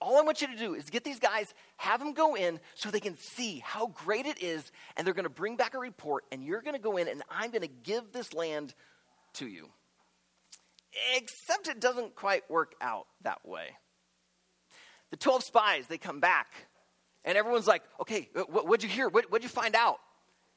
All 0.00 0.16
I 0.16 0.22
want 0.22 0.40
you 0.40 0.46
to 0.46 0.56
do 0.56 0.74
is 0.74 0.88
get 0.88 1.04
these 1.04 1.18
guys, 1.18 1.52
have 1.76 2.00
them 2.00 2.14
go 2.14 2.34
in 2.34 2.58
so 2.74 2.90
they 2.90 3.00
can 3.00 3.18
see 3.18 3.62
how 3.62 3.88
great 3.88 4.24
it 4.24 4.42
is, 4.42 4.72
and 4.96 5.06
they're 5.06 5.12
going 5.12 5.24
to 5.24 5.28
bring 5.28 5.56
back 5.56 5.74
a 5.74 5.78
report, 5.78 6.24
and 6.32 6.42
you're 6.42 6.62
going 6.62 6.74
to 6.74 6.80
go 6.80 6.96
in, 6.96 7.06
and 7.06 7.22
I'm 7.28 7.50
going 7.50 7.62
to 7.62 7.68
give 7.68 8.10
this 8.12 8.32
land 8.32 8.72
to 9.34 9.46
you. 9.46 9.68
Except 11.16 11.68
it 11.68 11.80
doesn't 11.80 12.14
quite 12.14 12.50
work 12.50 12.72
out 12.80 13.06
that 13.22 13.46
way. 13.46 13.76
The 15.10 15.16
12 15.16 15.42
spies, 15.44 15.86
they 15.88 15.98
come 15.98 16.20
back, 16.20 16.48
and 17.24 17.36
everyone's 17.36 17.66
like, 17.66 17.82
okay, 18.00 18.28
what, 18.48 18.68
would 18.68 18.82
you 18.82 18.88
hear? 18.88 19.08
What, 19.08 19.30
what'd 19.30 19.42
you 19.42 19.48
find 19.48 19.74
out? 19.74 19.98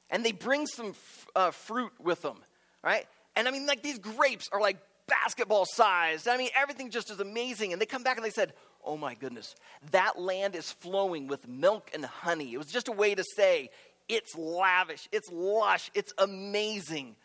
And 0.10 0.24
they 0.24 0.32
bring 0.32 0.68
some 0.68 0.90
f- 0.90 1.28
uh, 1.36 1.52
fruit 1.52 1.92
with 2.00 2.22
them, 2.22 2.38
right? 2.84 3.06
And 3.36 3.48
I 3.48 3.52
mean, 3.52 3.66
like, 3.66 3.82
these 3.82 4.00
grapes 4.00 4.48
are 4.52 4.62
like 4.62 4.78
basketball 5.08 5.66
sized. 5.66 6.28
I 6.28 6.38
mean, 6.38 6.50
everything 6.56 6.90
just 6.90 7.12
is 7.12 7.20
amazing. 7.20 7.74
And 7.74 7.82
they 7.82 7.86
come 7.86 8.04
back 8.04 8.18
and 8.18 8.26
they 8.26 8.30
said, 8.32 8.54
Oh 8.86 8.98
my 8.98 9.16
goodness, 9.16 9.56
that 9.92 10.20
land 10.20 10.56
is 10.56 10.72
flowing 10.72 11.28
with 11.28 11.48
milk 11.48 11.90
and 11.94 12.04
honey. 12.04 12.54
It 12.54 12.58
was 12.58 12.68
just 12.68 12.90
a 12.90 12.92
way 12.92 13.16
to 13.16 13.24
say, 13.36 13.70
It's 14.10 14.36
lavish, 14.36 15.08
it's 15.12 15.30
lush, 15.32 15.90
it's 15.94 16.14
amazing. 16.18 17.16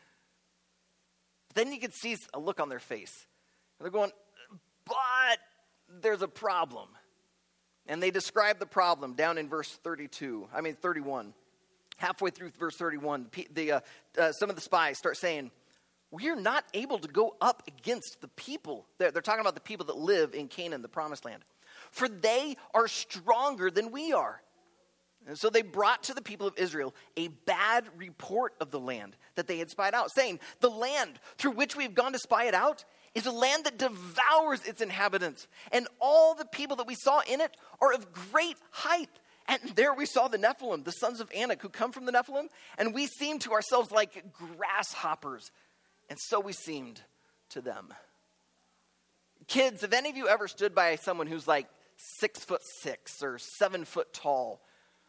Then 1.54 1.72
you 1.72 1.80
could 1.80 1.94
see 1.94 2.16
a 2.32 2.38
look 2.38 2.60
on 2.60 2.68
their 2.68 2.78
face. 2.78 3.26
And 3.78 3.84
they're 3.84 3.92
going, 3.92 4.12
But 4.84 5.38
there's 6.00 6.22
a 6.22 6.28
problem. 6.28 6.88
And 7.88 8.02
they 8.02 8.10
describe 8.10 8.58
the 8.58 8.66
problem 8.66 9.14
down 9.14 9.38
in 9.38 9.48
verse 9.48 9.78
32, 9.82 10.48
I 10.54 10.60
mean 10.60 10.74
31. 10.74 11.32
Halfway 11.96 12.30
through 12.30 12.50
verse 12.58 12.76
31, 12.76 13.26
the, 13.52 13.72
uh, 13.72 13.80
uh, 14.16 14.30
some 14.32 14.50
of 14.50 14.56
the 14.56 14.62
spies 14.62 14.98
start 14.98 15.16
saying, 15.16 15.50
we're 16.10 16.36
not 16.36 16.64
able 16.74 16.98
to 16.98 17.08
go 17.08 17.34
up 17.40 17.62
against 17.66 18.20
the 18.20 18.28
people. 18.28 18.86
They're, 18.98 19.10
they're, 19.10 19.22
talking 19.22 19.40
about 19.40 19.54
the 19.54 19.60
people 19.60 19.86
that 19.86 19.96
live 19.96 20.32
in 20.32 20.48
Canaan, 20.48 20.80
the 20.80 20.88
promised 20.88 21.24
land. 21.24 21.44
For 21.90 22.08
they 22.08 22.56
are 22.72 22.88
stronger 22.88 23.70
than 23.70 23.90
we 23.90 24.12
are. 24.12 24.40
And 25.26 25.38
so 25.38 25.50
they 25.50 25.62
brought 25.62 26.04
to 26.04 26.14
the 26.14 26.22
people 26.22 26.46
of 26.46 26.56
Israel 26.56 26.94
a 27.16 27.28
bad 27.28 27.84
report 27.96 28.54
of 28.60 28.70
the 28.70 28.80
land 28.80 29.16
that 29.34 29.46
they 29.46 29.58
had 29.58 29.68
spied 29.68 29.92
out, 29.92 30.10
saying, 30.10 30.40
The 30.60 30.70
land 30.70 31.20
through 31.36 31.52
which 31.52 31.76
we've 31.76 31.94
gone 31.94 32.12
to 32.12 32.18
spy 32.18 32.44
it 32.44 32.54
out 32.54 32.84
is 33.14 33.26
a 33.26 33.32
land 33.32 33.64
that 33.64 33.78
devours 33.78 34.64
its 34.64 34.80
inhabitants, 34.80 35.46
and 35.72 35.86
all 36.00 36.34
the 36.34 36.44
people 36.44 36.76
that 36.76 36.86
we 36.86 36.94
saw 36.94 37.20
in 37.28 37.40
it 37.40 37.56
are 37.80 37.92
of 37.92 38.12
great 38.12 38.56
height. 38.70 39.10
And 39.50 39.60
there 39.76 39.94
we 39.94 40.04
saw 40.04 40.28
the 40.28 40.36
Nephilim, 40.36 40.84
the 40.84 40.90
sons 40.90 41.20
of 41.20 41.30
Anak, 41.34 41.62
who 41.62 41.70
come 41.70 41.90
from 41.90 42.04
the 42.04 42.12
Nephilim, 42.12 42.48
and 42.76 42.92
we 42.92 43.06
seemed 43.06 43.40
to 43.42 43.52
ourselves 43.52 43.90
like 43.90 44.24
grasshoppers 44.32 45.50
and 46.08 46.18
so 46.18 46.40
we 46.40 46.52
seemed 46.52 47.00
to 47.50 47.60
them. 47.60 47.92
Kids, 49.46 49.82
have 49.82 49.92
any 49.92 50.10
of 50.10 50.16
you 50.16 50.28
ever 50.28 50.48
stood 50.48 50.74
by 50.74 50.96
someone 50.96 51.26
who's 51.26 51.46
like 51.46 51.68
six 51.96 52.44
foot 52.44 52.60
six 52.80 53.22
or 53.22 53.38
seven 53.38 53.84
foot 53.84 54.12
tall? 54.12 54.60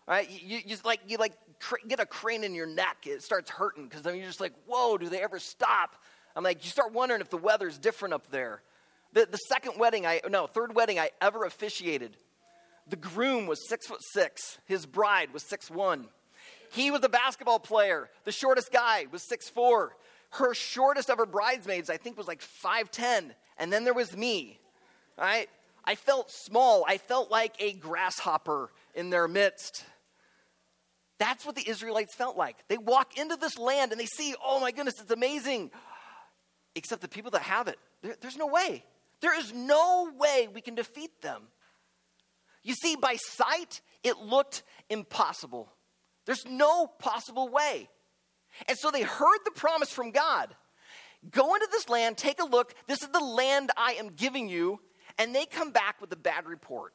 Right? 0.08 0.30
You, 0.30 0.60
you 0.66 0.78
like 0.84 1.02
you 1.08 1.18
like 1.18 1.34
cr- 1.60 1.76
get 1.88 2.00
a 2.00 2.06
crane 2.06 2.44
in 2.44 2.56
your 2.56 2.66
neck. 2.66 3.06
It 3.06 3.22
starts 3.22 3.50
hurting 3.50 3.88
because 3.88 4.02
then 4.02 4.16
you're 4.16 4.26
just 4.26 4.42
like, 4.42 4.54
whoa, 4.66 4.98
do 4.98 5.10
they 5.10 5.22
ever 5.22 5.40
stop? 5.40 5.96
I'm 6.40 6.44
like, 6.46 6.64
you 6.64 6.72
start 6.72 6.94
wondering 6.94 7.20
if 7.20 7.30
the 7.30 7.36
weather's 7.36 7.78
different 7.78 8.14
up 8.14 8.32
there. 8.32 8.62
The, 9.12 9.28
the 9.30 9.36
second 9.50 9.74
wedding 9.78 10.06
I 10.06 10.22
no 10.30 10.48
third 10.48 10.74
wedding 10.74 10.98
I 10.98 11.10
ever 11.20 11.44
officiated, 11.44 12.16
the 12.88 12.96
groom 12.96 13.46
was 13.46 13.68
six 13.68 13.88
foot 13.88 14.00
six. 14.14 14.58
His 14.64 14.86
bride 14.86 15.34
was 15.34 15.44
six 15.44 15.70
one. 15.70 16.08
He 16.72 16.92
was 16.92 17.04
a 17.04 17.10
basketball 17.10 17.60
player. 17.60 18.10
The 18.24 18.32
shortest 18.32 18.72
guy 18.72 19.08
was 19.12 19.22
six 19.28 19.50
four. 19.50 19.98
Her 20.30 20.54
shortest 20.54 21.10
of 21.10 21.18
her 21.18 21.26
bridesmaids, 21.26 21.90
I 21.90 21.98
think, 21.98 22.18
was 22.18 22.28
like 22.30 22.42
5'10. 22.42 23.32
And 23.58 23.74
then 23.74 23.84
there 23.84 23.94
was 23.94 24.16
me, 24.16 24.62
right? 25.18 25.50
I 25.84 25.96
felt 25.96 26.32
small. 26.32 26.86
I 26.88 27.00
felt 27.00 27.30
like 27.30 27.56
a 27.60 27.74
grasshopper 27.74 28.72
in 28.96 29.10
their 29.10 29.28
midst. 29.28 29.84
That's 31.18 31.46
what 31.46 31.56
the 31.56 31.70
Israelites 31.70 32.16
felt 32.16 32.38
like. 32.38 32.56
They 32.70 32.78
walk 32.78 33.18
into 33.18 33.36
this 33.36 33.58
land 33.58 33.92
and 33.92 34.00
they 34.00 34.06
see, 34.06 34.36
oh 34.42 34.62
my 34.62 34.72
goodness, 34.72 35.02
it's 35.02 35.12
amazing. 35.12 35.72
Except 36.80 37.02
the 37.02 37.10
people 37.10 37.32
that 37.32 37.42
have 37.42 37.68
it, 37.68 37.78
there, 38.02 38.16
there's 38.22 38.38
no 38.38 38.48
way. 38.48 38.86
There 39.20 39.38
is 39.38 39.54
no 39.54 40.10
way 40.18 40.48
we 40.54 40.62
can 40.62 40.76
defeat 40.76 41.22
them. 41.22 41.42
You 42.64 42.74
see, 42.74 42.96
by 42.96 43.18
sight, 43.18 43.82
it 44.02 44.18
looked 44.18 44.64
impossible. 44.90 45.70
There's 46.26 46.46
no 46.46 46.88
possible 46.88 47.50
way. 47.50 47.90
And 48.70 48.78
so 48.78 48.92
they 48.92 49.02
heard 49.02 49.40
the 49.44 49.52
promise 49.52 49.92
from 49.92 50.12
God 50.12 50.56
go 51.32 51.54
into 51.54 51.68
this 51.70 51.90
land, 51.90 52.16
take 52.16 52.42
a 52.42 52.46
look. 52.46 52.74
This 52.88 53.02
is 53.02 53.10
the 53.10 53.20
land 53.20 53.72
I 53.76 53.98
am 54.00 54.12
giving 54.16 54.48
you. 54.48 54.80
And 55.18 55.36
they 55.36 55.46
come 55.46 55.72
back 55.72 56.00
with 56.00 56.14
a 56.14 56.16
bad 56.16 56.46
report. 56.46 56.94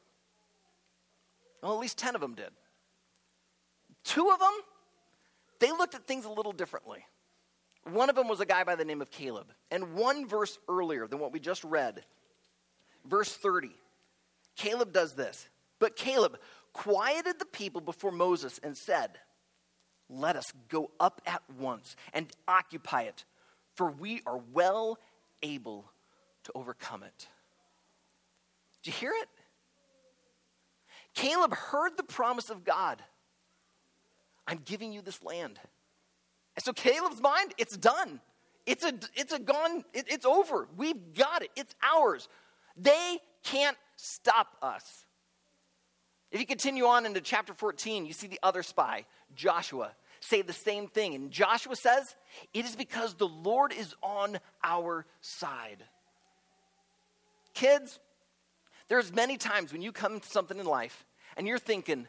Well, 1.61 1.73
at 1.73 1.79
least 1.79 1.99
10 1.99 2.15
of 2.15 2.21
them 2.21 2.33
did. 2.33 2.49
Two 4.03 4.31
of 4.31 4.39
them, 4.39 4.53
they 5.59 5.69
looked 5.69 5.93
at 5.93 6.07
things 6.07 6.25
a 6.25 6.31
little 6.31 6.53
differently. 6.53 7.05
One 7.91 8.09
of 8.09 8.15
them 8.15 8.27
was 8.27 8.39
a 8.39 8.45
guy 8.45 8.63
by 8.63 8.75
the 8.75 8.85
name 8.85 9.01
of 9.01 9.11
Caleb. 9.11 9.47
And 9.69 9.93
one 9.93 10.27
verse 10.27 10.57
earlier 10.67 11.07
than 11.07 11.19
what 11.19 11.31
we 11.31 11.39
just 11.39 11.63
read, 11.63 12.03
verse 13.05 13.31
30, 13.31 13.69
Caleb 14.55 14.91
does 14.91 15.13
this. 15.13 15.47
But 15.79 15.95
Caleb 15.95 16.39
quieted 16.73 17.39
the 17.39 17.45
people 17.45 17.81
before 17.81 18.11
Moses 18.11 18.59
and 18.63 18.75
said, 18.75 19.11
let 20.09 20.35
us 20.35 20.45
go 20.69 20.91
up 20.99 21.21
at 21.25 21.41
once 21.59 21.95
and 22.13 22.27
occupy 22.47 23.03
it, 23.03 23.23
for 23.75 23.89
we 23.89 24.21
are 24.25 24.39
well 24.53 24.97
able 25.41 25.85
to 26.43 26.51
overcome 26.53 27.03
it. 27.03 27.27
Do 28.83 28.91
you 28.91 28.97
hear 28.97 29.13
it? 29.15 29.27
Caleb 31.13 31.53
heard 31.53 31.97
the 31.97 32.03
promise 32.03 32.49
of 32.49 32.63
God 32.63 33.01
I'm 34.47 34.59
giving 34.63 34.93
you 34.93 35.01
this 35.01 35.23
land. 35.23 35.59
So 36.59 36.73
Caleb's 36.73 37.21
mind, 37.21 37.53
it's 37.57 37.75
done. 37.75 38.19
It's 38.65 38.83
a, 38.83 38.93
it's 39.13 39.33
a 39.33 39.39
gone, 39.39 39.83
it, 39.93 40.05
it's 40.07 40.25
over. 40.25 40.67
We've 40.75 41.13
got 41.13 41.43
it. 41.43 41.51
It's 41.55 41.75
ours. 41.83 42.27
They 42.77 43.19
can't 43.43 43.77
stop 43.95 44.57
us. 44.61 45.05
If 46.31 46.39
you 46.39 46.47
continue 46.47 46.85
on 46.85 47.05
into 47.05 47.21
chapter 47.21 47.53
14, 47.53 48.05
you 48.05 48.13
see 48.13 48.27
the 48.27 48.39
other 48.41 48.63
spy, 48.63 49.05
Joshua, 49.35 49.91
say 50.19 50.41
the 50.41 50.53
same 50.53 50.87
thing. 50.87 51.13
And 51.13 51.31
Joshua 51.31 51.75
says, 51.75 52.15
It 52.53 52.65
is 52.65 52.75
because 52.75 53.13
the 53.13 53.27
Lord 53.27 53.71
is 53.71 53.93
on 54.01 54.39
our 54.63 55.05
side. 55.21 55.83
Kids, 57.53 57.99
there's 58.87 59.13
many 59.13 59.37
times 59.37 59.71
when 59.71 59.81
you 59.81 59.91
come 59.91 60.19
to 60.19 60.27
something 60.27 60.59
in 60.59 60.65
life 60.65 61.05
and 61.37 61.47
you're 61.47 61.59
thinking, 61.59 62.07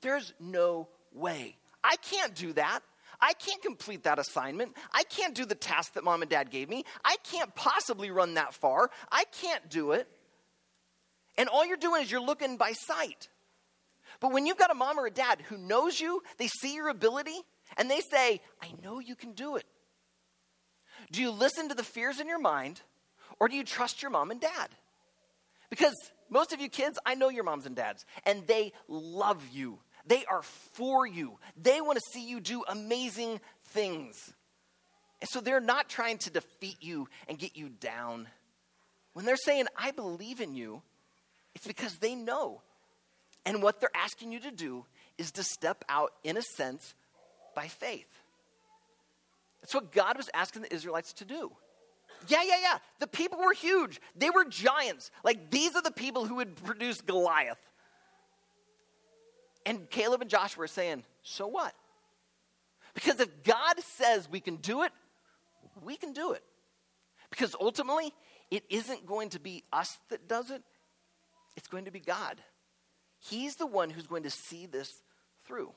There's 0.00 0.32
no 0.40 0.88
way. 1.12 1.56
I 1.84 1.96
can't 1.96 2.34
do 2.34 2.52
that. 2.54 2.80
I 3.20 3.32
can't 3.32 3.62
complete 3.62 4.04
that 4.04 4.18
assignment. 4.18 4.76
I 4.92 5.02
can't 5.04 5.34
do 5.34 5.44
the 5.44 5.54
task 5.54 5.94
that 5.94 6.04
mom 6.04 6.22
and 6.22 6.30
dad 6.30 6.50
gave 6.50 6.68
me. 6.68 6.84
I 7.04 7.16
can't 7.24 7.54
possibly 7.54 8.10
run 8.10 8.34
that 8.34 8.54
far. 8.54 8.90
I 9.10 9.24
can't 9.40 9.68
do 9.68 9.92
it. 9.92 10.08
And 11.36 11.48
all 11.48 11.66
you're 11.66 11.76
doing 11.76 12.02
is 12.02 12.10
you're 12.10 12.20
looking 12.20 12.56
by 12.56 12.72
sight. 12.72 13.28
But 14.20 14.32
when 14.32 14.46
you've 14.46 14.58
got 14.58 14.70
a 14.70 14.74
mom 14.74 14.98
or 14.98 15.06
a 15.06 15.10
dad 15.10 15.40
who 15.48 15.56
knows 15.56 16.00
you, 16.00 16.22
they 16.38 16.48
see 16.48 16.74
your 16.74 16.88
ability, 16.88 17.36
and 17.76 17.90
they 17.90 18.00
say, 18.00 18.40
I 18.60 18.72
know 18.82 18.98
you 18.98 19.14
can 19.14 19.32
do 19.32 19.56
it. 19.56 19.64
Do 21.12 21.22
you 21.22 21.30
listen 21.30 21.68
to 21.68 21.74
the 21.74 21.84
fears 21.84 22.18
in 22.20 22.26
your 22.26 22.40
mind, 22.40 22.82
or 23.38 23.48
do 23.48 23.56
you 23.56 23.64
trust 23.64 24.02
your 24.02 24.10
mom 24.10 24.30
and 24.30 24.40
dad? 24.40 24.68
Because 25.70 25.94
most 26.30 26.52
of 26.52 26.60
you 26.60 26.68
kids, 26.68 26.98
I 27.06 27.14
know 27.14 27.28
your 27.28 27.44
moms 27.44 27.66
and 27.66 27.76
dads, 27.76 28.04
and 28.26 28.46
they 28.46 28.72
love 28.88 29.42
you. 29.52 29.78
They 30.08 30.24
are 30.24 30.42
for 30.42 31.06
you. 31.06 31.38
They 31.60 31.80
want 31.80 31.96
to 31.96 32.04
see 32.12 32.28
you 32.28 32.40
do 32.40 32.64
amazing 32.68 33.40
things. 33.66 34.32
And 35.20 35.28
so 35.28 35.40
they're 35.40 35.60
not 35.60 35.88
trying 35.88 36.18
to 36.18 36.30
defeat 36.30 36.78
you 36.80 37.08
and 37.28 37.38
get 37.38 37.56
you 37.56 37.68
down. 37.68 38.28
When 39.12 39.24
they're 39.24 39.36
saying, 39.36 39.66
I 39.76 39.90
believe 39.90 40.40
in 40.40 40.54
you, 40.54 40.82
it's 41.54 41.66
because 41.66 41.98
they 41.98 42.14
know 42.14 42.62
and 43.48 43.62
what 43.62 43.80
they're 43.80 43.88
asking 43.94 44.32
you 44.32 44.40
to 44.40 44.50
do 44.50 44.84
is 45.16 45.32
to 45.32 45.42
step 45.42 45.84
out, 45.88 46.12
in 46.22 46.36
a 46.36 46.42
sense, 46.42 46.94
by 47.54 47.66
faith. 47.66 48.08
That's 49.60 49.74
what 49.74 49.90
God 49.90 50.16
was 50.16 50.28
asking 50.34 50.62
the 50.62 50.74
Israelites 50.74 51.12
to 51.14 51.24
do. 51.24 51.50
Yeah, 52.26 52.42
yeah, 52.42 52.60
yeah. 52.60 52.78
The 53.00 53.06
people 53.06 53.38
were 53.38 53.54
huge. 53.54 54.00
They 54.14 54.30
were 54.30 54.44
giants. 54.44 55.10
Like 55.24 55.50
these 55.50 55.74
are 55.76 55.82
the 55.82 55.90
people 55.90 56.26
who 56.26 56.36
would 56.36 56.56
produce 56.62 57.00
Goliath. 57.00 57.58
And 59.68 59.90
Caleb 59.90 60.22
and 60.22 60.30
Joshua 60.30 60.64
are 60.64 60.66
saying, 60.66 61.04
so 61.22 61.46
what? 61.46 61.74
Because 62.94 63.20
if 63.20 63.44
God 63.44 63.78
says 63.80 64.26
we 64.26 64.40
can 64.40 64.56
do 64.56 64.82
it, 64.82 64.92
we 65.84 65.94
can 65.94 66.14
do 66.14 66.32
it. 66.32 66.42
Because 67.28 67.54
ultimately, 67.60 68.14
it 68.50 68.64
isn't 68.70 69.04
going 69.04 69.28
to 69.30 69.38
be 69.38 69.64
us 69.70 69.98
that 70.08 70.26
does 70.26 70.50
it, 70.50 70.62
it's 71.54 71.68
going 71.68 71.84
to 71.84 71.90
be 71.90 72.00
God. 72.00 72.40
He's 73.18 73.56
the 73.56 73.66
one 73.66 73.90
who's 73.90 74.06
going 74.06 74.22
to 74.22 74.30
see 74.30 74.64
this 74.64 75.02
through. 75.44 75.70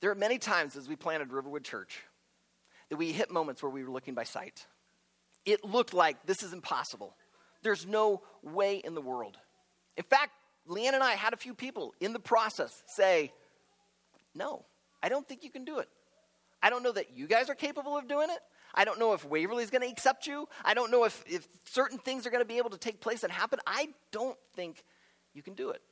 There 0.00 0.10
are 0.10 0.16
many 0.16 0.38
times 0.38 0.74
as 0.74 0.88
we 0.88 0.96
planted 0.96 1.32
Riverwood 1.32 1.62
Church 1.62 2.02
that 2.88 2.96
we 2.96 3.12
hit 3.12 3.30
moments 3.30 3.62
where 3.62 3.70
we 3.70 3.84
were 3.84 3.92
looking 3.92 4.14
by 4.14 4.24
sight. 4.24 4.66
It 5.46 5.64
looked 5.64 5.94
like 5.94 6.26
this 6.26 6.42
is 6.42 6.52
impossible. 6.52 7.14
There's 7.62 7.86
no 7.86 8.22
way 8.42 8.78
in 8.78 8.96
the 8.96 9.00
world. 9.00 9.36
In 9.96 10.02
fact, 10.02 10.32
Leanne 10.68 10.94
and 10.94 11.02
I 11.02 11.12
had 11.12 11.32
a 11.32 11.36
few 11.36 11.54
people 11.54 11.94
in 12.00 12.12
the 12.12 12.18
process 12.18 12.82
say, 12.86 13.32
No, 14.34 14.64
I 15.02 15.08
don't 15.08 15.28
think 15.28 15.44
you 15.44 15.50
can 15.50 15.64
do 15.64 15.78
it. 15.78 15.88
I 16.62 16.70
don't 16.70 16.82
know 16.82 16.92
that 16.92 17.16
you 17.16 17.26
guys 17.26 17.50
are 17.50 17.54
capable 17.54 17.96
of 17.96 18.08
doing 18.08 18.30
it. 18.30 18.38
I 18.74 18.84
don't 18.84 18.98
know 18.98 19.12
if 19.12 19.24
Waverly's 19.24 19.70
going 19.70 19.82
to 19.82 19.88
accept 19.88 20.26
you. 20.26 20.48
I 20.64 20.74
don't 20.74 20.90
know 20.90 21.04
if, 21.04 21.22
if 21.26 21.46
certain 21.64 21.98
things 21.98 22.26
are 22.26 22.30
going 22.30 22.42
to 22.42 22.48
be 22.48 22.58
able 22.58 22.70
to 22.70 22.78
take 22.78 23.00
place 23.00 23.22
and 23.22 23.30
happen. 23.30 23.60
I 23.66 23.90
don't 24.10 24.36
think 24.56 24.82
you 25.34 25.42
can 25.42 25.54
do 25.54 25.70
it. 25.70 25.82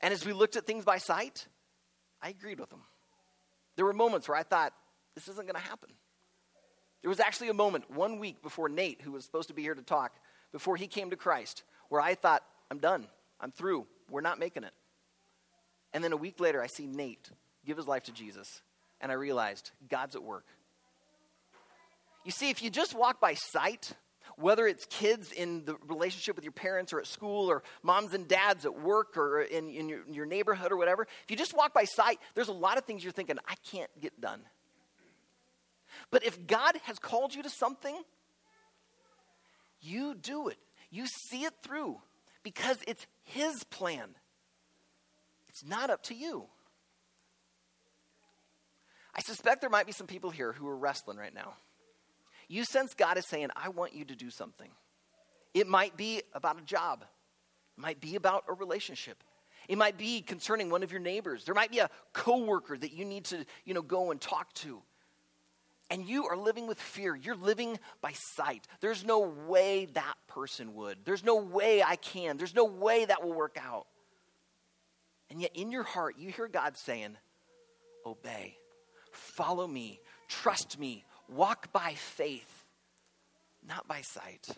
And 0.00 0.14
as 0.14 0.24
we 0.24 0.32
looked 0.32 0.56
at 0.56 0.66
things 0.66 0.84
by 0.84 0.98
sight, 0.98 1.46
I 2.22 2.30
agreed 2.30 2.60
with 2.60 2.70
them. 2.70 2.82
There 3.74 3.84
were 3.84 3.92
moments 3.92 4.28
where 4.28 4.38
I 4.38 4.42
thought, 4.42 4.72
this 5.14 5.28
isn't 5.28 5.46
going 5.46 5.60
to 5.60 5.68
happen. 5.68 5.90
There 7.02 7.08
was 7.08 7.20
actually 7.20 7.48
a 7.48 7.54
moment 7.54 7.90
one 7.90 8.18
week 8.18 8.42
before 8.42 8.68
Nate, 8.68 9.02
who 9.02 9.12
was 9.12 9.24
supposed 9.24 9.48
to 9.48 9.54
be 9.54 9.62
here 9.62 9.74
to 9.74 9.82
talk, 9.82 10.12
before 10.52 10.76
he 10.76 10.86
came 10.86 11.10
to 11.10 11.16
Christ, 11.16 11.62
where 11.88 12.00
I 12.00 12.14
thought, 12.14 12.42
I'm 12.70 12.78
done. 12.78 13.06
I'm 13.40 13.50
through. 13.50 13.86
We're 14.10 14.20
not 14.20 14.38
making 14.38 14.64
it. 14.64 14.72
And 15.92 16.02
then 16.02 16.12
a 16.12 16.16
week 16.16 16.40
later, 16.40 16.62
I 16.62 16.66
see 16.66 16.86
Nate 16.86 17.30
give 17.64 17.76
his 17.76 17.86
life 17.86 18.04
to 18.04 18.12
Jesus, 18.12 18.62
and 19.00 19.10
I 19.10 19.14
realized 19.14 19.70
God's 19.88 20.14
at 20.14 20.22
work. 20.22 20.46
You 22.24 22.32
see, 22.32 22.50
if 22.50 22.62
you 22.62 22.70
just 22.70 22.94
walk 22.94 23.20
by 23.20 23.34
sight, 23.34 23.92
whether 24.36 24.66
it's 24.66 24.84
kids 24.86 25.32
in 25.32 25.64
the 25.64 25.76
relationship 25.86 26.36
with 26.36 26.44
your 26.44 26.52
parents 26.52 26.92
or 26.92 26.98
at 26.98 27.06
school 27.06 27.48
or 27.50 27.62
moms 27.82 28.14
and 28.14 28.28
dads 28.28 28.66
at 28.66 28.80
work 28.80 29.16
or 29.16 29.40
in, 29.40 29.68
in 29.68 29.88
your, 29.88 30.02
in 30.06 30.14
your 30.14 30.26
neighborhood 30.26 30.72
or 30.72 30.76
whatever, 30.76 31.02
if 31.02 31.30
you 31.30 31.36
just 31.36 31.56
walk 31.56 31.72
by 31.72 31.84
sight, 31.84 32.18
there's 32.34 32.48
a 32.48 32.52
lot 32.52 32.78
of 32.78 32.84
things 32.84 33.02
you're 33.02 33.12
thinking, 33.12 33.38
I 33.48 33.54
can't 33.70 33.90
get 34.00 34.20
done. 34.20 34.40
But 36.10 36.24
if 36.24 36.46
God 36.46 36.76
has 36.84 36.98
called 36.98 37.34
you 37.34 37.42
to 37.42 37.50
something, 37.50 37.96
you 39.80 40.14
do 40.14 40.48
it. 40.48 40.58
You 40.90 41.06
see 41.06 41.44
it 41.44 41.54
through 41.62 42.00
because 42.42 42.78
it's 42.86 43.06
His 43.26 43.64
plan. 43.64 44.14
It's 45.48 45.64
not 45.64 45.90
up 45.90 46.02
to 46.04 46.14
you. 46.14 46.46
I 49.14 49.20
suspect 49.20 49.60
there 49.60 49.70
might 49.70 49.86
be 49.86 49.92
some 49.92 50.06
people 50.06 50.30
here 50.30 50.52
who 50.52 50.68
are 50.68 50.76
wrestling 50.76 51.16
right 51.16 51.34
now. 51.34 51.54
You 52.48 52.64
sense 52.64 52.94
God 52.94 53.18
is 53.18 53.26
saying, 53.26 53.48
I 53.56 53.70
want 53.70 53.94
you 53.94 54.04
to 54.04 54.14
do 54.14 54.30
something. 54.30 54.70
It 55.54 55.66
might 55.66 55.96
be 55.96 56.22
about 56.34 56.58
a 56.58 56.64
job, 56.64 57.02
it 57.02 57.80
might 57.80 58.00
be 58.00 58.16
about 58.16 58.44
a 58.48 58.52
relationship. 58.52 59.22
It 59.68 59.78
might 59.78 59.98
be 59.98 60.20
concerning 60.20 60.70
one 60.70 60.84
of 60.84 60.92
your 60.92 61.00
neighbors. 61.00 61.44
There 61.44 61.54
might 61.54 61.72
be 61.72 61.80
a 61.80 61.90
coworker 62.12 62.78
that 62.78 62.92
you 62.92 63.04
need 63.04 63.24
to, 63.24 63.44
you 63.64 63.74
know, 63.74 63.82
go 63.82 64.12
and 64.12 64.20
talk 64.20 64.52
to. 64.54 64.80
And 65.88 66.08
you 66.08 66.26
are 66.26 66.36
living 66.36 66.66
with 66.66 66.80
fear. 66.80 67.14
You're 67.14 67.36
living 67.36 67.78
by 68.00 68.12
sight. 68.12 68.66
There's 68.80 69.04
no 69.04 69.20
way 69.20 69.86
that 69.94 70.14
person 70.26 70.74
would. 70.74 70.98
There's 71.04 71.24
no 71.24 71.36
way 71.36 71.82
I 71.82 71.96
can. 71.96 72.36
There's 72.36 72.54
no 72.54 72.64
way 72.64 73.04
that 73.04 73.22
will 73.22 73.32
work 73.32 73.56
out. 73.62 73.86
And 75.30 75.40
yet, 75.40 75.52
in 75.54 75.70
your 75.70 75.84
heart, 75.84 76.16
you 76.18 76.30
hear 76.30 76.48
God 76.48 76.76
saying, 76.76 77.16
Obey, 78.04 78.56
follow 79.12 79.66
me, 79.66 80.00
trust 80.28 80.78
me, 80.78 81.04
walk 81.28 81.72
by 81.72 81.94
faith, 81.94 82.64
not 83.66 83.88
by 83.88 84.02
sight. 84.02 84.48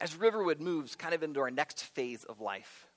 As 0.00 0.16
Riverwood 0.16 0.60
moves 0.60 0.96
kind 0.96 1.14
of 1.14 1.22
into 1.22 1.40
our 1.40 1.50
next 1.50 1.84
phase 1.84 2.24
of 2.24 2.40
life, 2.40 2.88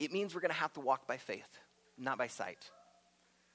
it 0.00 0.12
means 0.12 0.34
we're 0.34 0.40
going 0.40 0.50
to 0.50 0.56
have 0.56 0.72
to 0.74 0.80
walk 0.80 1.06
by 1.06 1.16
faith, 1.16 1.48
not 1.96 2.18
by 2.18 2.26
sight. 2.26 2.70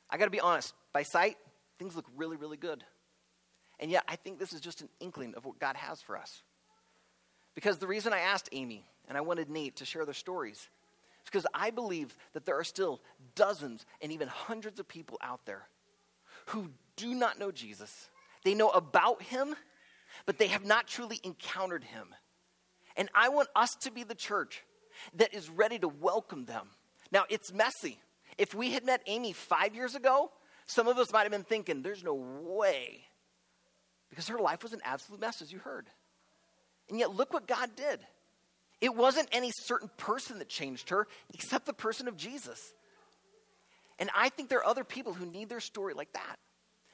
I 0.10 0.18
got 0.18 0.25
to 0.25 0.32
be 0.32 0.40
honest, 0.40 0.74
by 0.94 1.04
sight, 1.04 1.38
things 1.81 1.95
look 1.95 2.05
really, 2.15 2.38
really 2.38 2.57
good. 2.57 2.83
And 3.79 3.89
yet, 3.89 4.03
I 4.07 4.15
think 4.15 4.38
this 4.38 4.53
is 4.53 4.61
just 4.61 4.81
an 4.81 4.89
inkling 5.00 5.33
of 5.35 5.45
what 5.45 5.57
God 5.57 5.75
has 5.75 6.00
for 6.00 6.15
us. 6.15 6.43
Because 7.55 7.79
the 7.79 7.88
reason 7.88 8.13
I 8.13 8.19
asked 8.19 8.50
Amy 8.51 8.85
and 9.07 9.17
I 9.17 9.21
wanted 9.21 9.50
Nate 9.50 9.77
to 9.77 9.85
share 9.85 10.05
their 10.05 10.13
stories 10.13 10.57
is 10.57 11.25
because 11.25 11.47
I 11.55 11.71
believe 11.71 12.15
that 12.33 12.45
there 12.45 12.59
are 12.59 12.63
still 12.63 13.01
dozens 13.33 13.83
and 14.00 14.11
even 14.11 14.27
hundreds 14.27 14.79
of 14.79 14.88
people 14.88 15.17
out 15.23 15.43
there 15.47 15.63
who 16.47 16.69
do 16.97 17.15
not 17.15 17.39
know 17.39 17.51
Jesus. 17.51 18.09
They 18.45 18.53
know 18.53 18.69
about 18.69 19.23
him, 19.23 19.55
but 20.27 20.38
they 20.38 20.47
have 20.47 20.63
not 20.63 20.85
truly 20.85 21.19
encountered 21.23 21.83
him. 21.83 22.09
And 22.95 23.09
I 23.15 23.29
want 23.29 23.50
us 23.55 23.73
to 23.81 23.91
be 23.91 24.03
the 24.03 24.13
church 24.13 24.61
that 25.15 25.33
is 25.33 25.50
ready 25.50 25.79
to 25.79 25.88
welcome 25.88 26.45
them. 26.45 26.67
Now, 27.11 27.23
it's 27.27 27.51
messy. 27.51 27.97
If 28.38 28.53
we 28.53 28.69
had 28.69 28.85
met 28.85 29.01
Amy 29.07 29.33
five 29.33 29.73
years 29.73 29.95
ago, 29.95 30.29
some 30.72 30.88
of 30.88 30.98
us 30.98 31.12
might 31.12 31.24
have 31.24 31.32
been 31.32 31.44
thinking, 31.44 31.82
there's 31.82 32.01
no 32.01 32.13
way. 32.13 33.01
Because 34.10 34.30
her 34.30 34.40
life 34.40 34.63
was 34.63 34.72
an 34.72 34.80
absolute 34.86 35.20
mess, 35.20 35.42
as 35.42 35.51
you 35.51 35.60
heard. 35.60 35.90
And 36.90 36.98
yet, 36.98 37.13
look 37.13 37.34
what 37.34 37.46
God 37.46 37.72
did. 37.75 38.00
It 38.80 38.96
wasn't 38.96 39.28
any 39.34 39.51
certain 39.51 39.90
person 39.98 40.40
that 40.40 40.48
changed 40.48 40.90
her, 40.90 41.08
except 41.34 41.66
the 41.66 41.74
person 41.74 42.08
of 42.08 42.16
Jesus. 42.16 42.74
And 44.00 44.10
I 44.16 44.29
think 44.29 44.48
there 44.48 44.60
are 44.60 44.66
other 44.66 44.86
people 44.86 45.14
who 45.14 45.25
need 45.25 45.50
their 45.50 45.60
story 45.60 45.94
like 45.94 46.14
that. 46.14 46.38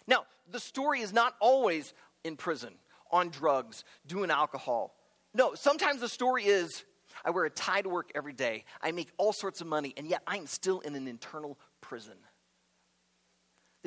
Now, 0.07 0.25
the 0.51 0.59
story 0.59 1.01
is 1.01 1.13
not 1.13 1.35
always 1.39 1.93
in 2.23 2.35
prison, 2.35 2.73
on 3.11 3.29
drugs, 3.29 3.83
doing 4.07 4.31
alcohol. 4.31 4.95
No, 5.35 5.53
sometimes 5.53 6.01
the 6.01 6.09
story 6.09 6.45
is 6.45 6.83
I 7.23 7.29
wear 7.29 7.45
a 7.45 7.49
tie 7.51 7.81
to 7.81 7.89
work 7.89 8.11
every 8.15 8.33
day, 8.33 8.65
I 8.81 8.91
make 8.91 9.09
all 9.17 9.33
sorts 9.33 9.61
of 9.61 9.67
money, 9.67 9.93
and 9.97 10.07
yet 10.07 10.23
I'm 10.25 10.47
still 10.47 10.79
in 10.79 10.95
an 10.95 11.07
internal 11.07 11.59
prison. 11.79 12.17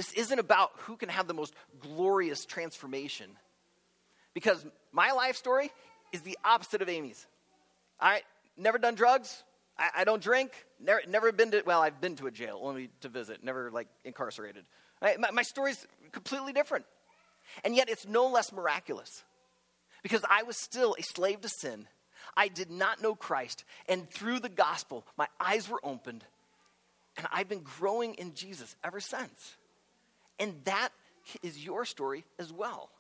This 0.01 0.15
isn't 0.15 0.39
about 0.39 0.71
who 0.77 0.97
can 0.97 1.11
have 1.11 1.29
the 1.29 1.35
most 1.35 1.53
glorious 1.79 2.47
transformation. 2.47 3.33
Because 4.33 4.65
my 4.93 5.13
life 5.13 5.37
story 5.37 5.71
is 6.11 6.23
the 6.23 6.39
opposite 6.43 6.81
of 6.81 6.89
Amy's. 6.89 7.27
I 8.01 8.23
never 8.57 8.79
done 8.79 8.95
drugs, 8.95 9.45
I, 9.79 9.91
I, 9.97 10.05
don't 10.05 10.23
drink. 10.23 10.53
Never, 10.83 11.03
never 11.07 11.33
been 11.33 11.51
to, 11.51 11.63
well, 11.67 11.83
I've 11.83 12.01
been 12.01 12.17
to 12.17 12.29
a 12.29 12.31
jail 12.31 12.59
only 12.63 12.89
to 13.03 13.11
visit, 13.11 13.45
never 13.45 13.71
like 13.71 13.89
incarcerated. 14.03 14.65
My, 15.03 15.17
my 15.35 15.43
story's 15.43 15.87
completely 16.13 16.55
different. 16.55 16.87
And 17.63 17.77
yet 17.77 17.91
it's 17.91 18.07
no 18.07 18.27
less 18.29 18.55
miraculous 18.55 19.23
because 20.03 20.25
I 20.31 20.45
was 20.45 20.57
still 20.57 20.97
a 20.99 21.03
slave 21.03 21.43
to 21.43 21.51
sin. 21.51 21.87
I 22.35 22.49
did 22.49 22.71
not 22.71 23.03
know 23.03 23.15
Christ. 23.15 23.67
And 23.87 24.09
through 24.09 24.41
the 24.41 24.49
gospel, 24.49 25.05
my 25.19 25.27
eyes 25.39 25.69
were 25.69 25.81
opened. 25.85 26.25
And 27.19 27.27
I've 27.31 27.51
been 27.51 27.65
growing 27.79 28.15
in 28.15 28.33
Jesus 28.33 28.75
ever 28.83 29.01
since. 29.01 29.57
And 30.41 30.55
that 30.65 30.89
is 31.43 31.65
your 31.65 31.85
story 31.85 32.25
as 32.39 32.53
well. 32.53 32.91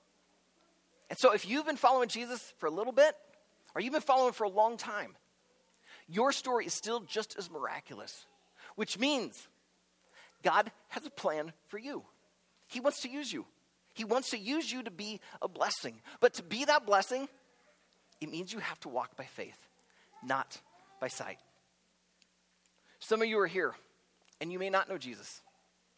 And 1.08 1.18
so 1.18 1.32
if 1.32 1.48
you've 1.48 1.66
been 1.66 1.76
following 1.76 2.08
Jesus 2.08 2.52
for 2.58 2.66
a 2.66 2.70
little 2.70 2.92
bit, 2.92 3.16
or 3.74 3.80
you've 3.80 3.92
been 3.92 4.02
following 4.02 4.32
for 4.32 4.44
a 4.44 4.48
long 4.48 4.76
time, 4.76 5.16
your 6.06 6.30
story 6.30 6.66
is 6.66 6.74
still 6.74 7.00
just 7.00 7.36
as 7.38 7.50
miraculous, 7.50 8.26
which 8.76 8.98
means 8.98 9.48
God 10.42 10.70
has 10.88 11.06
a 11.06 11.10
plan 11.10 11.52
for 11.66 11.78
you. 11.78 12.04
He 12.68 12.78
wants 12.78 13.00
to 13.02 13.08
use 13.08 13.32
you. 13.32 13.46
He 13.94 14.04
wants 14.04 14.30
to 14.30 14.38
use 14.38 14.70
you 14.70 14.82
to 14.82 14.90
be 14.90 15.20
a 15.42 15.48
blessing. 15.48 16.00
But 16.20 16.34
to 16.34 16.42
be 16.42 16.64
that 16.66 16.86
blessing, 16.86 17.28
it 18.20 18.30
means 18.30 18.52
you 18.52 18.60
have 18.60 18.78
to 18.80 18.88
walk 18.88 19.16
by 19.16 19.24
faith, 19.24 19.58
not 20.24 20.60
by 21.00 21.08
sight. 21.08 21.38
Some 23.00 23.22
of 23.22 23.28
you 23.28 23.38
are 23.40 23.46
here 23.46 23.74
and 24.40 24.52
you 24.52 24.58
may 24.58 24.70
not 24.70 24.88
know 24.88 24.98
Jesus, 24.98 25.42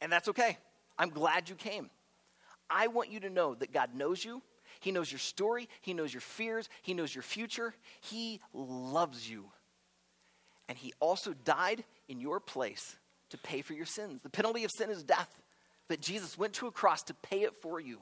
and 0.01 0.11
that's 0.11 0.29
okay. 0.29 0.57
I'm 0.99 1.11
glad 1.11 1.49
you 1.49 1.55
came. 1.55 1.91
I 2.69 2.87
want 2.87 3.11
you 3.11 3.21
to 3.21 3.31
know 3.31 3.55
that 3.55 3.73
God 3.73 3.95
knows 3.95 4.25
you. 4.25 4.43
He 4.81 4.93
knows 4.93 5.11
your 5.11 5.19
story. 5.19 5.69
He 5.81 5.95
knows 5.95 6.13
your 6.13 6.21
fears. 6.21 6.69
He 6.83 6.95
knows 6.95 7.15
your 7.15 7.23
future. 7.23 7.75
He 8.01 8.41
loves 8.53 9.29
you. 9.29 9.45
And 10.69 10.79
he 10.79 10.93
also 11.01 11.35
died 11.45 11.85
in 12.09 12.21
your 12.21 12.41
place 12.41 12.97
to 13.31 13.39
pay 13.39 13.63
for 13.63 13.75
your 13.75 13.87
sins. 13.87 14.23
The 14.23 14.31
penalty 14.31 14.65
of 14.65 14.71
sin 14.71 14.91
is 14.91 15.03
death, 15.03 15.29
but 15.89 16.01
Jesus 16.01 16.39
went 16.39 16.55
to 16.55 16.67
a 16.67 16.71
cross 16.71 17.03
to 17.05 17.15
pay 17.15 17.43
it 17.43 17.55
for 17.61 17.81
you. 17.81 17.99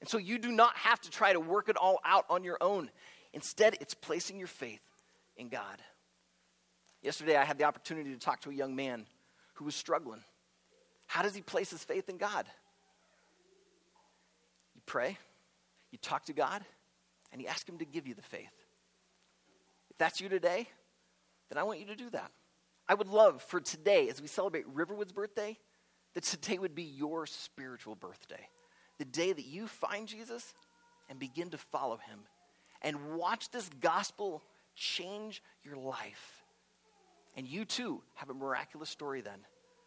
And 0.00 0.08
so 0.08 0.18
you 0.18 0.38
do 0.38 0.50
not 0.50 0.76
have 0.76 1.00
to 1.02 1.10
try 1.10 1.32
to 1.32 1.40
work 1.40 1.68
it 1.68 1.76
all 1.76 2.00
out 2.04 2.24
on 2.28 2.42
your 2.42 2.58
own. 2.60 2.90
Instead, 3.32 3.76
it's 3.80 3.94
placing 3.94 4.38
your 4.38 4.48
faith 4.48 4.82
in 5.36 5.48
God. 5.48 5.80
Yesterday, 7.02 7.36
I 7.36 7.44
had 7.44 7.58
the 7.58 7.64
opportunity 7.64 8.12
to 8.12 8.18
talk 8.18 8.40
to 8.42 8.50
a 8.50 8.54
young 8.54 8.74
man 8.74 9.06
who 9.54 9.64
was 9.64 9.74
struggling. 9.74 10.22
How 11.12 11.20
does 11.20 11.34
he 11.34 11.42
place 11.42 11.68
his 11.68 11.84
faith 11.84 12.08
in 12.08 12.16
God? 12.16 12.46
You 14.74 14.80
pray, 14.86 15.18
you 15.90 15.98
talk 15.98 16.24
to 16.24 16.32
God, 16.32 16.64
and 17.30 17.42
you 17.42 17.48
ask 17.48 17.68
him 17.68 17.76
to 17.76 17.84
give 17.84 18.06
you 18.06 18.14
the 18.14 18.22
faith. 18.22 18.54
If 19.90 19.98
that's 19.98 20.22
you 20.22 20.30
today, 20.30 20.66
then 21.50 21.58
I 21.58 21.64
want 21.64 21.80
you 21.80 21.86
to 21.88 21.96
do 21.96 22.08
that. 22.12 22.30
I 22.88 22.94
would 22.94 23.08
love 23.08 23.42
for 23.42 23.60
today, 23.60 24.08
as 24.08 24.22
we 24.22 24.26
celebrate 24.26 24.66
Riverwood's 24.68 25.12
birthday, 25.12 25.58
that 26.14 26.24
today 26.24 26.56
would 26.56 26.74
be 26.74 26.84
your 26.84 27.26
spiritual 27.26 27.94
birthday. 27.94 28.48
The 28.98 29.04
day 29.04 29.34
that 29.34 29.44
you 29.44 29.66
find 29.66 30.08
Jesus 30.08 30.54
and 31.10 31.18
begin 31.18 31.50
to 31.50 31.58
follow 31.58 31.98
him 31.98 32.20
and 32.80 33.18
watch 33.18 33.50
this 33.50 33.68
gospel 33.82 34.42
change 34.74 35.42
your 35.62 35.76
life. 35.76 36.42
And 37.36 37.46
you 37.46 37.66
too 37.66 38.00
have 38.14 38.30
a 38.30 38.34
miraculous 38.34 38.88
story 38.88 39.20
then 39.20 39.40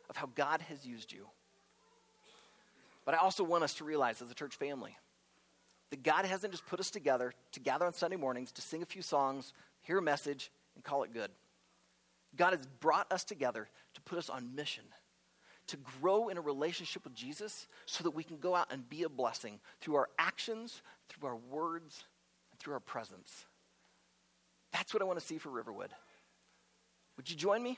of 0.09 0.17
how 0.17 0.29
God 0.35 0.61
has 0.61 0.85
used 0.85 1.11
you. 1.11 1.27
But 3.05 3.15
I 3.15 3.19
also 3.19 3.43
want 3.43 3.63
us 3.63 3.75
to 3.75 3.83
realize 3.83 4.21
as 4.21 4.31
a 4.31 4.35
church 4.35 4.55
family 4.55 4.97
that 5.91 6.03
God 6.03 6.25
hasn't 6.25 6.51
just 6.51 6.65
put 6.65 6.79
us 6.79 6.89
together 6.89 7.33
to 7.51 7.59
gather 7.59 7.85
on 7.85 7.93
Sunday 7.93 8.17
mornings 8.17 8.51
to 8.53 8.61
sing 8.61 8.81
a 8.81 8.85
few 8.85 9.01
songs, 9.01 9.53
hear 9.81 9.99
a 9.99 10.01
message, 10.01 10.51
and 10.75 10.83
call 10.83 11.03
it 11.03 11.13
good. 11.13 11.29
God 12.35 12.53
has 12.53 12.65
brought 12.79 13.11
us 13.11 13.23
together 13.23 13.69
to 13.93 14.01
put 14.01 14.17
us 14.17 14.29
on 14.29 14.55
mission, 14.55 14.83
to 15.67 15.77
grow 16.01 16.27
in 16.29 16.37
a 16.37 16.41
relationship 16.41 17.03
with 17.03 17.13
Jesus 17.13 17.67
so 17.85 18.03
that 18.03 18.11
we 18.11 18.23
can 18.23 18.37
go 18.37 18.55
out 18.55 18.71
and 18.71 18.89
be 18.89 19.03
a 19.03 19.09
blessing 19.09 19.59
through 19.79 19.95
our 19.95 20.09
actions, 20.17 20.81
through 21.09 21.29
our 21.29 21.35
words, 21.35 22.03
and 22.51 22.59
through 22.59 22.73
our 22.73 22.79
presence. 22.79 23.45
That's 24.73 24.93
what 24.93 25.01
I 25.01 25.05
want 25.05 25.19
to 25.19 25.25
see 25.25 25.37
for 25.37 25.49
Riverwood. 25.49 25.91
Would 27.17 27.29
you 27.29 27.37
join 27.37 27.63
me? 27.63 27.77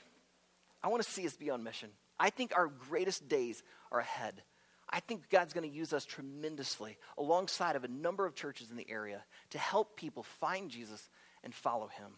I 0.82 0.88
want 0.88 1.02
to 1.02 1.08
see 1.08 1.26
us 1.26 1.36
be 1.36 1.50
on 1.50 1.62
mission. 1.62 1.90
I 2.18 2.30
think 2.30 2.52
our 2.56 2.66
greatest 2.66 3.28
days 3.28 3.62
are 3.92 4.00
ahead. 4.00 4.42
I 4.90 5.00
think 5.00 5.28
God's 5.28 5.52
going 5.52 5.68
to 5.68 5.76
use 5.76 5.92
us 5.92 6.04
tremendously 6.04 6.96
alongside 7.18 7.76
of 7.76 7.84
a 7.84 7.88
number 7.88 8.24
of 8.24 8.34
churches 8.34 8.70
in 8.70 8.76
the 8.76 8.86
area 8.88 9.22
to 9.50 9.58
help 9.58 9.96
people 9.96 10.22
find 10.22 10.70
Jesus 10.70 11.08
and 11.44 11.54
follow 11.54 11.88
him. 11.88 12.10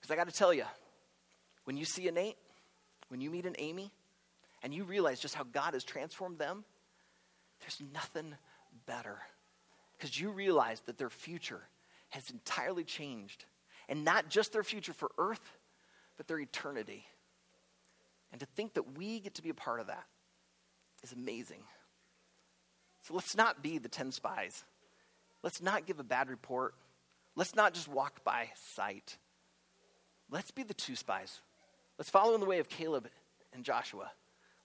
Because 0.00 0.12
I 0.12 0.16
got 0.16 0.28
to 0.28 0.34
tell 0.34 0.52
you, 0.52 0.64
when 1.64 1.76
you 1.76 1.84
see 1.84 2.08
a 2.08 2.12
Nate, 2.12 2.36
when 3.08 3.20
you 3.20 3.30
meet 3.30 3.46
an 3.46 3.54
Amy, 3.58 3.92
and 4.62 4.74
you 4.74 4.84
realize 4.84 5.20
just 5.20 5.34
how 5.34 5.44
God 5.44 5.74
has 5.74 5.84
transformed 5.84 6.38
them, 6.38 6.64
there's 7.60 7.80
nothing 7.92 8.34
better. 8.86 9.18
Because 9.92 10.18
you 10.18 10.30
realize 10.30 10.80
that 10.86 10.98
their 10.98 11.10
future 11.10 11.60
has 12.10 12.30
entirely 12.30 12.84
changed. 12.84 13.44
And 13.88 14.04
not 14.04 14.28
just 14.28 14.52
their 14.52 14.64
future 14.64 14.92
for 14.92 15.10
earth, 15.18 15.58
but 16.16 16.26
their 16.26 16.38
eternity. 16.38 17.06
And 18.32 18.40
to 18.40 18.46
think 18.46 18.74
that 18.74 18.96
we 18.96 19.20
get 19.20 19.34
to 19.34 19.42
be 19.42 19.50
a 19.50 19.54
part 19.54 19.80
of 19.80 19.88
that 19.88 20.04
is 21.02 21.12
amazing. 21.12 21.62
So 23.02 23.14
let's 23.14 23.36
not 23.36 23.62
be 23.62 23.78
the 23.78 23.88
10 23.88 24.12
spies. 24.12 24.64
Let's 25.42 25.60
not 25.60 25.86
give 25.86 25.98
a 26.00 26.04
bad 26.04 26.30
report. 26.30 26.74
Let's 27.36 27.54
not 27.54 27.74
just 27.74 27.88
walk 27.88 28.24
by 28.24 28.48
sight. 28.74 29.16
Let's 30.30 30.50
be 30.50 30.62
the 30.62 30.74
two 30.74 30.96
spies. 30.96 31.40
Let's 31.98 32.10
follow 32.10 32.34
in 32.34 32.40
the 32.40 32.46
way 32.46 32.58
of 32.58 32.68
Caleb 32.68 33.08
and 33.52 33.64
Joshua. 33.64 34.10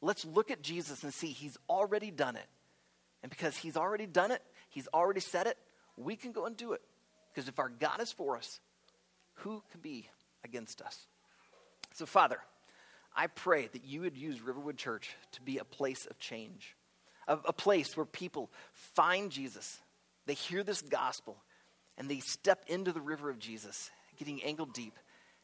Let's 0.01 0.23
look 0.23 0.51
at 0.51 0.62
Jesus 0.62 1.03
and 1.03 1.13
see 1.13 1.27
he's 1.27 1.58
already 1.69 2.12
done 2.12 2.36
it. 2.36 2.45
And 3.23 3.30
because 3.30 3.58
he's 3.58 3.75
already 3.75 4.06
done 4.06 4.32
it, 4.32 4.41
he's 4.69 4.88
already 4.93 5.19
said 5.19 5.47
it, 5.47 5.58
we 5.97 6.15
can 6.15 6.32
go 6.32 6.45
and 6.45 6.56
do 6.56 6.73
it. 6.73 6.82
Because 7.34 7.49
if 7.49 7.60
our 7.60 7.69
God 7.69 7.99
is 7.99 8.12
for 8.12 8.38
us, 8.38 8.60
who 9.36 9.63
can 9.71 9.82
be 9.82 10.08
against 10.43 10.82
us? 10.82 11.08
So, 11.93 12.06
Father, 12.06 12.39
I 13.17 13.25
pray 13.25 13.67
that 13.67 13.84
you 13.84 14.01
would 14.01 14.15
use 14.15 14.41
Riverwood 14.41 14.77
Church 14.77 15.10
to 15.34 15.41
be 15.41 15.58
a 15.58 15.63
place 15.63 16.06
of 16.06 16.19
change, 16.19 16.75
a, 17.27 17.39
a 17.45 17.53
place 17.53 17.97
where 17.97 18.06
people 18.06 18.51
find 18.95 19.32
Jesus, 19.32 19.80
they 20.27 20.36
hear 20.36 20.63
this 20.63 20.84
gospel, 20.84 21.36
and 21.97 22.08
they 22.08 22.19
step 22.19 22.63
into 22.67 22.91
the 22.91 23.01
river 23.01 23.32
of 23.32 23.39
Jesus, 23.39 23.89
getting 24.17 24.43
ankle 24.43 24.67
deep, 24.67 24.93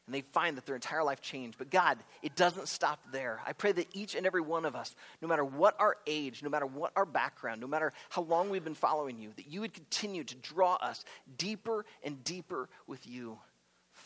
and 0.06 0.14
they 0.14 0.22
find 0.22 0.56
that 0.58 0.68
their 0.68 0.76
entire 0.76 1.04
life 1.04 1.20
changed. 1.22 1.58
But 1.58 1.72
God, 1.72 1.98
it 2.22 2.36
doesn't 2.36 2.68
stop 2.68 3.00
there. 3.12 3.40
I 3.48 3.54
pray 3.54 3.72
that 3.72 3.88
each 3.94 4.14
and 4.14 4.28
every 4.28 4.42
one 4.42 4.66
of 4.66 4.76
us, 4.76 4.94
no 5.20 5.28
matter 5.28 5.46
what 5.46 5.76
our 5.80 5.96
age, 6.06 6.44
no 6.44 6.50
matter 6.50 6.68
what 6.68 6.92
our 6.96 7.06
background, 7.06 7.60
no 7.60 7.68
matter 7.68 7.92
how 8.10 8.22
long 8.22 8.52
we've 8.52 8.64
been 8.64 8.76
following 8.76 9.18
you, 9.18 9.32
that 9.38 9.48
you 9.48 9.62
would 9.62 9.74
continue 9.74 10.26
to 10.26 10.36
draw 10.36 10.76
us 10.76 11.04
deeper 11.38 11.86
and 12.04 12.24
deeper 12.24 12.70
with 12.86 13.08
you 13.08 13.40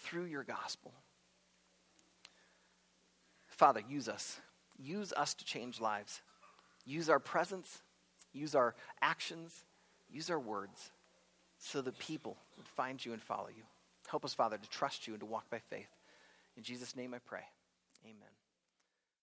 through 0.03 0.25
your 0.25 0.43
gospel. 0.43 0.93
Father, 3.57 3.81
use 3.89 4.07
us. 4.07 4.39
Use 4.77 5.11
us 5.13 5.33
to 5.33 5.43
change 5.43 5.81
lives. 5.81 6.21
Use 6.85 7.09
our 7.09 7.19
presence, 7.19 7.81
use 8.31 8.55
our 8.55 8.75
actions, 9.01 9.65
use 10.09 10.29
our 10.29 10.39
words 10.39 10.91
so 11.57 11.81
that 11.81 11.97
people 11.97 12.37
would 12.55 12.67
find 12.67 13.03
you 13.03 13.13
and 13.13 13.21
follow 13.21 13.49
you. 13.49 13.63
Help 14.07 14.23
us, 14.23 14.33
Father, 14.33 14.57
to 14.57 14.69
trust 14.69 15.07
you 15.07 15.13
and 15.13 15.19
to 15.19 15.25
walk 15.25 15.49
by 15.49 15.59
faith. 15.59 15.89
In 16.55 16.63
Jesus' 16.63 16.95
name 16.95 17.13
I 17.13 17.19
pray. 17.19 17.43
Amen. 18.05 18.36